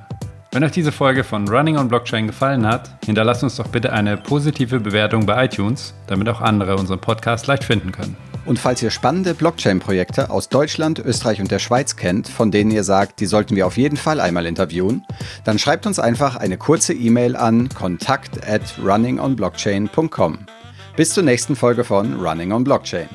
[0.53, 4.17] Wenn euch diese Folge von Running on Blockchain gefallen hat, hinterlasst uns doch bitte eine
[4.17, 8.17] positive Bewertung bei iTunes, damit auch andere unseren Podcast leicht finden können.
[8.47, 12.85] Und falls ihr spannende Blockchain-Projekte aus Deutschland, Österreich und der Schweiz kennt, von denen ihr
[12.85, 15.05] sagt, die sollten wir auf jeden Fall einmal interviewen,
[15.45, 20.39] dann schreibt uns einfach eine kurze E-Mail an kontakt at runningonblockchain.com.
[20.97, 23.09] Bis zur nächsten Folge von Running on Blockchain.